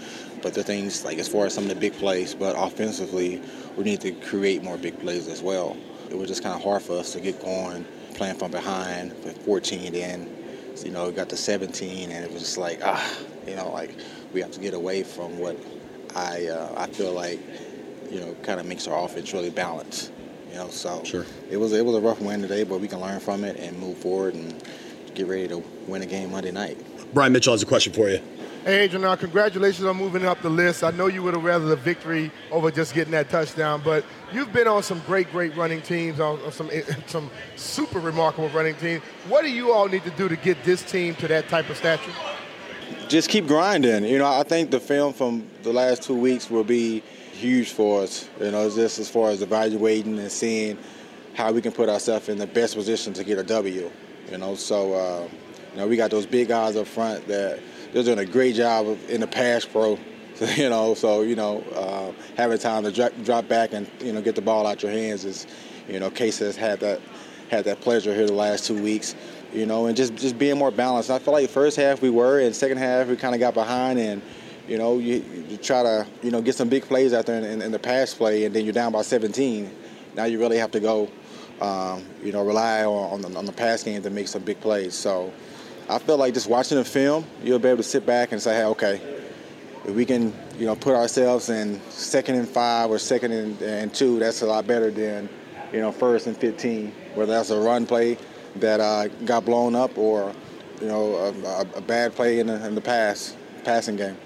But 0.42 0.54
the 0.54 0.62
things 0.62 1.04
like 1.04 1.18
as 1.18 1.28
far 1.28 1.46
as 1.46 1.54
some 1.54 1.64
of 1.64 1.68
the 1.70 1.76
big 1.76 1.94
plays, 1.94 2.34
but 2.34 2.54
offensively, 2.58 3.40
we 3.76 3.84
need 3.84 4.00
to 4.02 4.12
create 4.12 4.62
more 4.62 4.76
big 4.76 4.98
plays 5.00 5.28
as 5.28 5.40
well. 5.40 5.76
It 6.10 6.18
was 6.18 6.28
just 6.28 6.42
kind 6.42 6.54
of 6.54 6.62
hard 6.62 6.82
for 6.82 6.98
us 6.98 7.12
to 7.12 7.20
get 7.20 7.40
going, 7.40 7.86
playing 8.14 8.36
from 8.36 8.50
behind 8.50 9.12
with 9.24 9.38
14 9.44 9.94
in. 9.94 10.36
You 10.84 10.90
know, 10.90 11.06
we 11.06 11.12
got 11.12 11.28
to 11.30 11.36
17, 11.36 12.10
and 12.10 12.24
it 12.24 12.32
was 12.32 12.42
just 12.42 12.58
like 12.58 12.80
ah, 12.84 13.18
you 13.46 13.56
know, 13.56 13.70
like 13.70 13.96
we 14.32 14.40
have 14.40 14.50
to 14.52 14.60
get 14.60 14.74
away 14.74 15.02
from 15.02 15.38
what 15.38 15.56
I 16.14 16.46
uh, 16.46 16.74
I 16.76 16.86
feel 16.88 17.12
like 17.12 17.40
you 18.10 18.20
know 18.20 18.34
kind 18.42 18.60
of 18.60 18.66
makes 18.66 18.86
our 18.86 19.04
offense 19.04 19.32
really 19.32 19.50
balanced. 19.50 20.12
You 20.50 20.58
know, 20.58 20.68
so 20.68 21.02
Sure. 21.04 21.24
it 21.50 21.56
was 21.56 21.72
it 21.72 21.84
was 21.84 21.94
a 21.94 22.00
rough 22.00 22.20
win 22.20 22.42
today, 22.42 22.64
but 22.64 22.80
we 22.80 22.88
can 22.88 23.00
learn 23.00 23.20
from 23.20 23.44
it 23.44 23.56
and 23.58 23.78
move 23.78 23.96
forward 23.98 24.34
and 24.34 24.62
get 25.14 25.26
ready 25.26 25.48
to 25.48 25.58
win 25.86 26.02
a 26.02 26.06
game 26.06 26.32
Monday 26.32 26.50
night. 26.50 26.78
Brian 27.14 27.32
Mitchell 27.32 27.52
has 27.52 27.62
a 27.62 27.66
question 27.66 27.92
for 27.92 28.08
you. 28.08 28.20
Hey, 28.64 28.84
Adrian, 28.84 29.04
uh, 29.04 29.16
congratulations 29.16 29.84
on 29.84 29.96
moving 29.96 30.24
up 30.24 30.40
the 30.40 30.48
list. 30.48 30.84
I 30.84 30.92
know 30.92 31.08
you 31.08 31.22
would 31.24 31.34
have 31.34 31.42
rather 31.42 31.64
the 31.64 31.74
victory 31.74 32.30
over 32.52 32.70
just 32.70 32.94
getting 32.94 33.10
that 33.10 33.28
touchdown, 33.28 33.82
but 33.84 34.04
you've 34.32 34.52
been 34.52 34.68
on 34.68 34.84
some 34.84 35.00
great, 35.00 35.30
great 35.32 35.56
running 35.56 35.82
teams, 35.82 36.20
on, 36.20 36.40
on 36.42 36.52
some 36.52 36.70
some 37.06 37.30
super 37.56 37.98
remarkable 37.98 38.48
running 38.50 38.76
teams. 38.76 39.02
What 39.28 39.42
do 39.42 39.50
you 39.50 39.72
all 39.72 39.88
need 39.88 40.04
to 40.04 40.10
do 40.10 40.28
to 40.28 40.36
get 40.36 40.62
this 40.62 40.82
team 40.82 41.16
to 41.16 41.28
that 41.28 41.48
type 41.48 41.68
of 41.70 41.76
stature? 41.76 42.12
just 43.08 43.28
keep 43.28 43.46
grinding. 43.46 44.04
You 44.04 44.18
know, 44.18 44.26
I 44.26 44.42
think 44.42 44.70
the 44.70 44.80
film 44.80 45.12
from 45.12 45.46
the 45.62 45.72
last 45.72 46.02
two 46.02 46.16
weeks 46.16 46.50
will 46.50 46.64
be 46.64 47.00
huge 47.32 47.70
for 47.70 48.02
us. 48.02 48.28
You 48.40 48.50
know, 48.50 48.70
just 48.70 48.98
as 48.98 49.08
far 49.08 49.30
as 49.30 49.42
evaluating 49.42 50.18
and 50.18 50.32
seeing 50.32 50.78
how 51.34 51.52
we 51.52 51.60
can 51.60 51.72
put 51.72 51.88
ourselves 51.88 52.28
in 52.28 52.38
the 52.38 52.46
best 52.46 52.74
position 52.74 53.12
to 53.14 53.24
get 53.24 53.38
a 53.38 53.42
W. 53.42 53.90
You 54.30 54.38
know, 54.38 54.54
so 54.54 54.94
uh, 54.94 55.28
you 55.72 55.78
know 55.78 55.88
we 55.88 55.96
got 55.96 56.10
those 56.10 56.26
big 56.26 56.48
guys 56.48 56.76
up 56.76 56.86
front 56.86 57.26
that 57.28 57.60
they're 57.92 58.02
doing 58.02 58.18
a 58.18 58.26
great 58.26 58.54
job 58.54 58.86
of, 58.88 59.10
in 59.10 59.20
the 59.20 59.26
pass 59.26 59.64
pro. 59.64 59.98
So, 60.34 60.44
you 60.56 60.68
know, 60.68 60.94
so 60.94 61.22
you 61.22 61.36
know, 61.36 61.60
uh, 61.74 62.12
having 62.36 62.58
time 62.58 62.84
to 62.84 62.92
drop, 62.92 63.12
drop 63.24 63.48
back 63.48 63.72
and 63.72 63.90
you 64.00 64.12
know 64.12 64.22
get 64.22 64.34
the 64.34 64.42
ball 64.42 64.66
out 64.66 64.82
your 64.82 64.92
hands 64.92 65.24
is, 65.24 65.46
you 65.88 66.00
know, 66.00 66.10
Case 66.10 66.38
has 66.38 66.56
had 66.56 66.80
that 66.80 67.00
had 67.50 67.64
that 67.64 67.80
pleasure 67.80 68.14
here 68.14 68.26
the 68.26 68.32
last 68.32 68.66
two 68.66 68.82
weeks 68.82 69.14
you 69.52 69.66
know, 69.66 69.86
and 69.86 69.96
just 69.96 70.16
just 70.16 70.38
being 70.38 70.58
more 70.58 70.70
balanced. 70.70 71.10
I 71.10 71.18
feel 71.18 71.34
like 71.34 71.48
first 71.50 71.76
half 71.76 72.02
we 72.02 72.10
were, 72.10 72.40
and 72.40 72.54
second 72.54 72.78
half 72.78 73.08
we 73.08 73.16
kind 73.16 73.34
of 73.34 73.40
got 73.40 73.54
behind, 73.54 73.98
and 73.98 74.22
you 74.66 74.78
know, 74.78 74.98
you, 74.98 75.24
you 75.48 75.56
try 75.56 75.82
to 75.82 76.06
you 76.22 76.30
know 76.30 76.40
get 76.40 76.54
some 76.54 76.68
big 76.68 76.84
plays 76.84 77.12
out 77.12 77.26
there 77.26 77.38
in, 77.38 77.44
in, 77.44 77.62
in 77.62 77.72
the 77.72 77.78
pass 77.78 78.14
play, 78.14 78.44
and 78.44 78.54
then 78.54 78.64
you're 78.64 78.72
down 78.72 78.92
by 78.92 79.02
17. 79.02 79.70
Now 80.14 80.24
you 80.24 80.38
really 80.38 80.58
have 80.58 80.70
to 80.72 80.80
go, 80.80 81.08
um, 81.62 82.04
you 82.24 82.32
know, 82.32 82.44
rely 82.44 82.84
on, 82.84 83.12
on, 83.12 83.20
the, 83.20 83.38
on 83.38 83.46
the 83.46 83.52
pass 83.52 83.84
game 83.84 84.02
to 84.02 84.10
make 84.10 84.26
some 84.26 84.42
big 84.42 84.60
plays. 84.60 84.94
So 84.94 85.32
I 85.88 85.98
feel 85.98 86.16
like 86.16 86.34
just 86.34 86.48
watching 86.48 86.76
the 86.76 86.84
film, 86.84 87.24
you'll 87.42 87.60
be 87.60 87.68
able 87.68 87.78
to 87.78 87.82
sit 87.84 88.04
back 88.04 88.32
and 88.32 88.42
say, 88.42 88.56
hey, 88.56 88.64
okay, 88.64 89.00
if 89.84 89.94
we 89.94 90.04
can, 90.04 90.34
you 90.58 90.66
know, 90.66 90.74
put 90.74 90.94
ourselves 90.94 91.50
in 91.50 91.80
second 91.88 92.34
and 92.34 92.48
five 92.48 92.90
or 92.90 92.98
second 92.98 93.32
and, 93.32 93.62
and 93.62 93.94
two, 93.94 94.18
that's 94.18 94.42
a 94.42 94.46
lot 94.46 94.66
better 94.66 94.90
than, 94.90 95.28
you 95.72 95.80
know, 95.80 95.92
first 95.92 96.26
and 96.26 96.36
15, 96.36 96.92
whether 97.14 97.32
that's 97.32 97.50
a 97.50 97.60
run 97.60 97.86
play 97.86 98.18
that 98.56 98.80
uh, 98.80 99.06
got 99.24 99.44
blown 99.44 99.76
up 99.76 99.96
or, 99.96 100.34
you 100.80 100.88
know, 100.88 101.14
a, 101.14 101.46
a, 101.46 101.60
a 101.76 101.80
bad 101.80 102.12
play 102.14 102.40
in 102.40 102.48
the, 102.48 102.66
in 102.66 102.74
the 102.74 102.80
pass, 102.80 103.36
passing 103.62 103.94
game. 103.94 104.16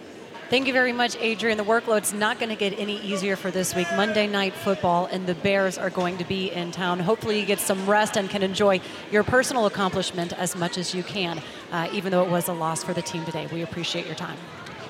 Thank 0.49 0.69
you 0.69 0.73
very 0.73 0.93
much, 0.93 1.17
Adrian. 1.17 1.59
The 1.59 1.65
workload's 1.65 2.13
not 2.13 2.39
going 2.39 2.51
to 2.51 2.55
get 2.57 2.79
any 2.79 3.01
easier 3.01 3.35
for 3.35 3.51
this 3.51 3.75
week. 3.75 3.89
Monday 3.97 4.29
night 4.29 4.55
football, 4.55 5.07
and 5.07 5.27
the 5.27 5.35
Bears 5.35 5.77
are 5.77 5.91
going 5.91 6.19
to 6.19 6.25
be 6.25 6.53
in 6.53 6.71
town. 6.71 7.01
Hopefully, 7.01 7.41
you 7.41 7.47
get 7.47 7.59
some 7.59 7.85
rest 7.85 8.17
and 8.17 8.31
can 8.31 8.45
enjoy 8.45 8.81
your 9.11 9.25
personal 9.25 9.67
accomplishment 9.67 10.33
as 10.35 10.55
much 10.55 10.79
as 10.79 10.95
you 10.95 11.03
can, 11.03 11.43
uh, 11.73 11.89
even 11.93 12.13
though 12.13 12.25
it 12.25 12.31
was 12.31 12.47
a 12.47 12.53
loss 12.53 12.85
for 12.85 12.95
the 12.95 13.03
team 13.03 13.25
today. 13.25 13.49
We 13.53 13.63
appreciate 13.63 14.07
your 14.07 14.15
time. 14.15 14.39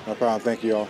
No 0.05 0.13
problem. 0.13 0.41
Thank 0.41 0.63
you 0.63 0.75
all. 0.75 0.87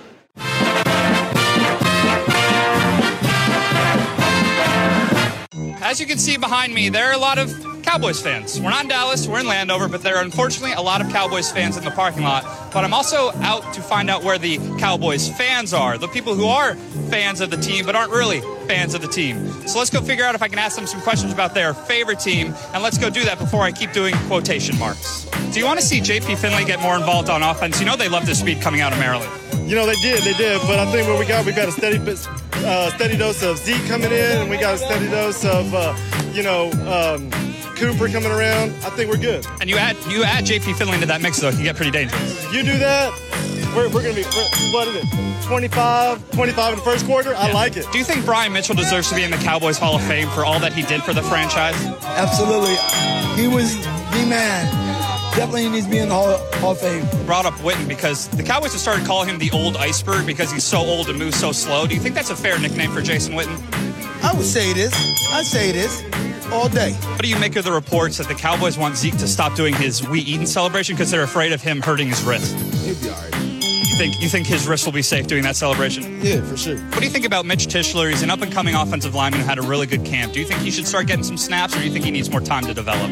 As 5.82 6.02
you 6.02 6.06
can 6.06 6.18
see 6.18 6.36
behind 6.36 6.74
me, 6.74 6.90
there 6.90 7.08
are 7.08 7.14
a 7.14 7.18
lot 7.18 7.38
of 7.38 7.77
Cowboys 7.88 8.22
fans. 8.22 8.60
We're 8.60 8.70
not 8.70 8.84
in 8.84 8.90
Dallas, 8.90 9.30
we're 9.30 9.40
in 9.40 9.48
Landover, 9.48 9.88
but 9.88 10.02
there 10.04 10.18
are 10.18 10.22
unfortunately 10.22 10.74
a 10.74 10.82
lot 10.82 11.00
of 11.00 11.10
Cowboys 11.10 11.50
fans 11.50 11.78
in 11.78 11.86
the 11.86 11.92
parking 11.92 12.22
lot. 12.22 12.44
But 12.74 12.84
I'm 12.84 12.94
also 12.94 13.32
out 13.36 13.74
to 13.76 13.82
find 13.82 14.10
out 14.10 14.26
where 14.26 14.38
the 14.38 14.58
Cowboys 14.78 15.30
fans 15.30 15.74
are, 15.74 15.98
the 15.98 16.10
people 16.10 16.36
who 16.36 16.48
are 16.48 16.76
fans 17.10 17.40
of 17.40 17.50
the 17.50 17.56
team 17.56 17.86
but 17.86 17.96
aren't 17.96 18.12
really 18.12 18.42
fans 18.68 18.94
of 18.94 19.02
the 19.02 19.08
team. 19.08 19.50
So 19.68 19.80
let's 19.80 19.90
go 19.90 20.02
figure 20.02 20.26
out 20.26 20.36
if 20.36 20.42
I 20.42 20.50
can 20.50 20.60
ask 20.60 20.76
them 20.76 20.86
some 20.86 21.00
questions 21.00 21.32
about 21.32 21.54
their 21.54 21.74
favorite 21.74 22.20
team, 22.20 22.54
and 22.74 22.84
let's 22.84 22.98
go 22.98 23.10
do 23.10 23.24
that 23.24 23.40
before 23.40 23.62
I 23.62 23.72
keep 23.72 23.94
doing 23.94 24.14
quotation 24.28 24.78
marks. 24.78 25.24
Do 25.54 25.60
you 25.60 25.66
want 25.66 25.80
to 25.80 25.86
see 25.86 26.02
JP 26.02 26.38
Finley 26.40 26.66
get 26.66 26.82
more 26.82 26.98
involved 26.98 27.30
on 27.30 27.42
offense? 27.42 27.80
You 27.80 27.86
know 27.86 27.96
they 27.96 28.10
love 28.10 28.26
this 28.26 28.42
speed 28.42 28.62
coming 28.62 28.82
out 28.82 28.92
of 28.92 29.00
Maryland. 29.00 29.32
You 29.68 29.76
know 29.78 29.86
they 29.86 29.96
did, 29.96 30.24
they 30.24 30.34
did, 30.34 30.60
but 30.68 30.78
I 30.78 30.92
think 30.92 31.08
what 31.08 31.18
we 31.20 31.26
got, 31.26 31.46
we 31.46 31.54
got 31.54 31.70
a 31.70 31.72
steady, 31.72 32.00
uh, 32.00 32.90
steady 32.92 33.16
dose 33.18 33.42
of 33.44 33.58
Zeke 33.58 33.88
coming 33.88 34.12
in, 34.12 34.42
and 34.42 34.50
we 34.50 34.58
got 34.58 34.76
a 34.76 34.78
steady 34.78 35.08
dose 35.08 35.46
of, 35.46 35.74
uh, 35.74 35.96
you 36.34 36.44
know, 36.44 36.70
um, 36.84 37.32
Cooper 37.78 38.10
coming 38.10 38.32
around. 38.32 38.72
I 38.84 38.90
think 38.90 39.10
we're 39.12 39.18
good. 39.18 39.46
And 39.62 39.70
you 39.70 39.78
add 39.78 39.96
you 40.08 40.24
add 40.24 40.46
JP 40.46 40.76
Finley 40.78 41.00
to 41.00 41.06
that 41.06 41.22
mix, 41.22 41.40
though, 41.40 41.50
it 41.50 41.56
can 41.56 41.64
get 41.64 41.76
pretty 41.76 41.92
dangerous. 41.92 42.44
You 42.52 42.64
do 42.64 42.78
that, 42.80 43.14
we're, 43.76 43.88
we're 43.90 44.02
going 44.02 44.16
to 44.16 44.22
be, 44.22 44.28
what 44.74 44.88
is 44.88 44.96
it, 44.96 45.46
25, 45.46 46.32
25 46.32 46.74
in 46.74 46.80
the 46.80 46.84
first 46.84 47.06
quarter? 47.06 47.34
I 47.36 47.52
like 47.52 47.78
it. 47.78 47.86
Do 47.92 48.00
you 48.00 48.04
think 48.04 48.26
Brian 48.26 48.52
Mitchell 48.52 48.76
deserves 48.76 49.10
to 49.10 49.16
be 49.16 49.24
in 49.24 49.30
the 49.30 49.38
Cowboys 49.38 49.78
Hall 49.78 49.96
of 49.96 50.04
Fame 50.04 50.28
for 50.30 50.44
all 50.44 50.60
that 50.60 50.74
he 50.74 50.82
did 50.82 51.04
for 51.04 51.14
the 51.14 51.22
franchise? 51.22 51.76
Absolutely. 52.04 52.76
He 53.40 53.48
was 53.48 53.78
the 53.86 54.26
man. 54.28 54.66
Definitely 55.36 55.70
needs 55.70 55.86
to 55.86 55.92
be 55.92 56.00
in 56.00 56.10
the 56.10 56.16
Hall, 56.16 56.36
Hall 56.54 56.72
of 56.72 56.80
Fame. 56.80 57.06
Brought 57.28 57.46
up 57.46 57.54
Witten 57.56 57.88
because 57.88 58.28
the 58.30 58.42
Cowboys 58.42 58.72
have 58.72 58.82
started 58.82 59.06
calling 59.06 59.30
him 59.30 59.38
the 59.38 59.52
old 59.52 59.78
iceberg 59.78 60.26
because 60.26 60.52
he's 60.52 60.64
so 60.64 60.80
old 60.80 61.10
and 61.10 61.20
moves 61.20 61.40
so 61.40 61.52
slow. 61.52 61.86
Do 61.86 61.94
you 61.94 62.02
think 62.02 62.16
that's 62.16 62.32
a 62.32 62.36
fair 62.36 62.58
nickname 62.60 62.92
for 62.92 63.02
Jason 63.02 63.36
Witten? 63.36 63.62
I 64.24 64.34
would 64.34 64.46
say 64.46 64.72
it 64.72 64.78
is. 64.78 64.94
I'd 65.32 65.46
say 65.46 65.70
it 65.70 65.76
is. 65.76 66.02
All 66.52 66.70
day. 66.70 66.94
What 66.94 67.22
do 67.22 67.28
you 67.28 67.38
make 67.40 67.56
of 67.56 67.66
the 67.66 67.72
reports 67.72 68.18
that 68.18 68.28
the 68.28 68.34
Cowboys 68.34 68.78
want 68.78 68.96
Zeke 68.96 69.18
to 69.18 69.28
stop 69.28 69.56
doing 69.56 69.76
his 69.76 70.08
We 70.08 70.22
Eatin' 70.22 70.48
celebration 70.48 70.96
because 70.96 71.12
they're 71.12 71.24
afraid 71.24 71.52
of 71.52 71.62
him 71.62 71.82
hurting 71.82 72.08
his 72.08 72.24
wrist? 72.24 72.56
He'll 72.86 72.96
be 72.96 73.10
all 73.10 73.22
right. 73.22 73.34
You 73.42 73.98
think 73.98 74.22
you 74.22 74.30
think 74.30 74.48
his 74.48 74.68
wrist 74.68 74.86
will 74.86 74.94
be 74.94 75.02
safe 75.02 75.28
doing 75.28 75.44
that 75.44 75.56
celebration? 75.56 76.22
Yeah, 76.24 76.42
for 76.42 76.56
sure. 76.56 76.78
What 76.78 77.00
do 77.00 77.06
you 77.06 77.12
think 77.12 77.26
about 77.26 77.46
Mitch 77.46 77.68
Tischler? 77.68 78.10
He's 78.10 78.22
an 78.22 78.30
up 78.30 78.42
and 78.42 78.52
coming 78.52 78.76
offensive 78.76 79.14
lineman 79.14 79.42
who 79.42 79.48
had 79.48 79.58
a 79.58 79.62
really 79.64 79.88
good 79.88 80.06
camp. 80.06 80.34
Do 80.34 80.40
you 80.40 80.46
think 80.46 80.62
he 80.62 80.72
should 80.72 80.88
start 80.88 81.08
getting 81.08 81.24
some 81.24 81.38
snaps, 81.38 81.76
or 81.76 81.80
do 81.80 81.86
you 81.86 81.92
think 81.92 82.06
he 82.06 82.12
needs 82.12 82.30
more 82.30 82.42
time 82.42 82.64
to 82.66 82.74
develop? 82.74 83.10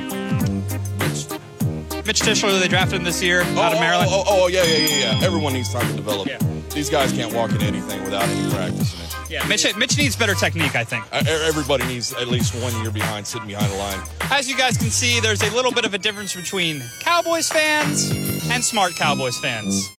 Mitch 2.05 2.21
Tischler, 2.21 2.51
who 2.51 2.59
they 2.59 2.67
drafted 2.67 2.99
him 2.99 3.03
this 3.03 3.21
year 3.21 3.41
oh, 3.43 3.61
out 3.61 3.73
of 3.73 3.73
oh, 3.73 3.77
oh, 3.77 3.79
Maryland. 3.79 4.09
Oh, 4.11 4.23
oh, 4.27 4.43
oh, 4.43 4.47
yeah, 4.47 4.63
yeah, 4.63 4.77
yeah, 4.77 5.19
yeah. 5.19 5.25
Everyone 5.25 5.53
needs 5.53 5.73
time 5.73 5.87
to 5.87 5.93
develop. 5.95 6.27
Yeah. 6.27 6.37
These 6.69 6.89
guys 6.89 7.11
can't 7.11 7.33
walk 7.33 7.51
in 7.51 7.63
anything 7.63 8.03
without 8.03 8.23
any 8.23 8.49
practice. 8.51 9.04
In 9.29 9.35
it. 9.35 9.41
Yeah, 9.41 9.47
Mitch, 9.47 9.75
Mitch 9.75 9.97
needs 9.97 10.15
better 10.15 10.35
technique, 10.35 10.75
I 10.75 10.83
think. 10.83 11.05
Uh, 11.11 11.23
Everybody 11.27 11.85
needs 11.85 12.13
at 12.13 12.27
least 12.27 12.53
one 12.61 12.73
year 12.81 12.91
behind, 12.91 13.25
sitting 13.25 13.47
behind 13.47 13.71
the 13.71 13.77
line. 13.77 13.99
As 14.31 14.49
you 14.49 14.57
guys 14.57 14.77
can 14.77 14.89
see, 14.89 15.19
there's 15.19 15.41
a 15.41 15.53
little 15.55 15.71
bit 15.71 15.85
of 15.85 15.93
a 15.93 15.97
difference 15.97 16.35
between 16.35 16.81
Cowboys 16.99 17.49
fans 17.49 18.11
and 18.49 18.63
smart 18.63 18.95
Cowboys 18.95 19.37
fans. 19.39 19.89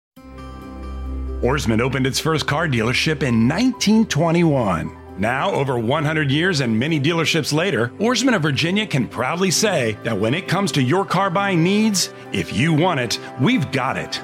Ourisman 1.42 1.80
opened 1.80 2.06
its 2.06 2.18
first 2.18 2.46
car 2.46 2.66
dealership 2.66 3.22
in 3.22 3.46
1921. 3.48 4.96
Now, 5.18 5.50
over 5.52 5.78
100 5.78 6.30
years 6.30 6.60
and 6.60 6.78
many 6.78 7.00
dealerships 7.00 7.52
later, 7.52 7.88
Ourisman 7.98 8.34
of 8.36 8.42
Virginia 8.42 8.86
can 8.86 9.06
proudly 9.08 9.50
say 9.50 9.96
that 10.02 10.18
when 10.18 10.34
it 10.34 10.46
comes 10.48 10.72
to 10.72 10.82
your 10.82 11.04
car 11.04 11.30
buying 11.30 11.62
needs, 11.62 12.10
if 12.32 12.52
you 12.54 12.72
want 12.74 13.00
it, 13.00 13.18
we've 13.40 13.70
got 13.72 13.96
it. 13.96 14.20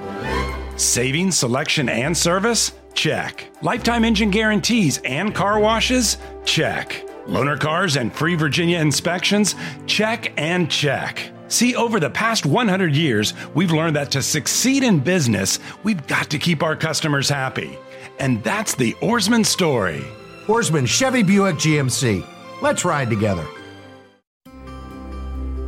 Saving, 0.79 1.31
selection, 1.31 1.89
and 1.89 2.17
service? 2.17 2.73
Check. 2.95 3.51
Lifetime 3.63 4.05
engine 4.05 4.31
guarantees 4.31 4.99
and 5.05 5.35
car 5.35 5.59
washes? 5.59 6.19
Check. 6.45 7.05
Loaner 7.27 7.59
cars 7.59 7.97
and 7.97 8.13
free 8.13 8.35
Virginia 8.35 8.79
inspections? 8.79 9.55
Check 9.87 10.33
and 10.37 10.71
check. 10.71 11.31
See, 11.49 11.77
over 11.77 12.01
the 12.01 12.11
past 12.11 12.47
100 12.47 12.95
years, 12.97 13.35
we've 13.55 13.73
learned 13.73 13.97
that 13.97 14.11
to 14.13 14.23
succeed 14.23 14.83
in 14.83 15.01
business, 15.01 15.59
we've 15.83 16.07
got 16.07 16.31
to 16.31 16.39
keep 16.39 16.63
our 16.63 16.77
customers 16.77 17.29
happy. 17.29 17.79
And 18.19 18.43
that's 18.43 18.75
the 18.75 18.95
Ourisman 18.95 19.45
story. 19.45 20.03
Ourisman 20.47 20.89
Chevy 20.89 21.23
Buick 21.23 21.57
GMC. 21.57 22.27
Let's 22.63 22.85
ride 22.85 23.11
together. 23.11 23.47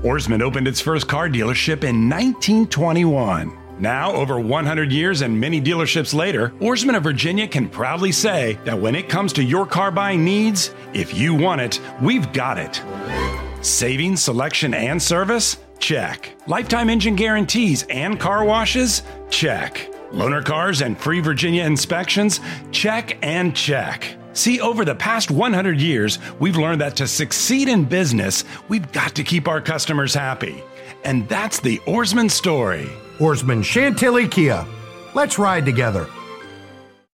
Oarsman 0.05 0.43
opened 0.43 0.69
its 0.69 0.83
first 0.83 1.09
car 1.09 1.31
dealership 1.31 1.83
in 1.83 2.11
1921. 2.11 3.63
Now, 3.79 4.13
over 4.13 4.39
100 4.39 4.93
years 4.93 5.23
and 5.23 5.39
many 5.39 5.61
dealerships 5.61 6.15
later, 6.15 6.51
Ourisman 6.61 6.97
of 6.97 7.03
Virginia 7.03 7.49
can 7.49 7.69
proudly 7.69 8.13
say 8.13 8.59
that 8.65 8.79
when 8.79 8.95
it 8.95 9.09
comes 9.09 9.33
to 9.33 9.43
your 9.43 9.67
car 9.67 9.91
buying 9.91 10.25
needs, 10.25 10.73
if 10.93 11.15
you 11.15 11.35
want 11.35 11.61
it, 11.61 11.81
we've 12.01 12.33
got 12.33 12.57
it. 12.57 12.81
Savings, 13.65 14.23
selection, 14.23 14.75
and 14.75 15.03
service? 15.03 15.59
Check. 15.81 16.31
Lifetime 16.47 16.89
engine 16.89 17.17
guarantees 17.17 17.85
and 17.91 18.21
car 18.21 18.45
washes? 18.45 19.03
Check. 19.29 19.91
Loaner 20.13 20.45
cars 20.45 20.81
and 20.81 20.97
free 20.97 21.19
Virginia 21.19 21.65
inspections? 21.65 22.41
Check 22.71 23.19
and 23.23 23.57
check. 23.57 24.17
See, 24.35 24.61
over 24.61 24.85
the 24.85 24.95
past 24.95 25.33
100 25.33 25.81
years, 25.81 26.21
we've 26.39 26.57
learned 26.57 26.81
that 26.81 26.97
to 26.97 27.09
succeed 27.09 27.69
in 27.69 27.85
business, 27.85 28.45
we've 28.69 28.91
got 28.93 29.17
to 29.17 29.25
keep 29.25 29.49
our 29.49 29.61
customers 29.61 30.15
happy. 30.15 30.63
And 31.05 31.29
that's 31.29 31.59
the 31.59 31.79
Ourisman 31.81 32.31
story. 32.31 32.89
Ourisman 33.18 33.62
Chantilly 33.64 34.27
Kia. 34.27 34.66
Let's 35.14 35.38
ride 35.38 35.64
together. 35.64 36.09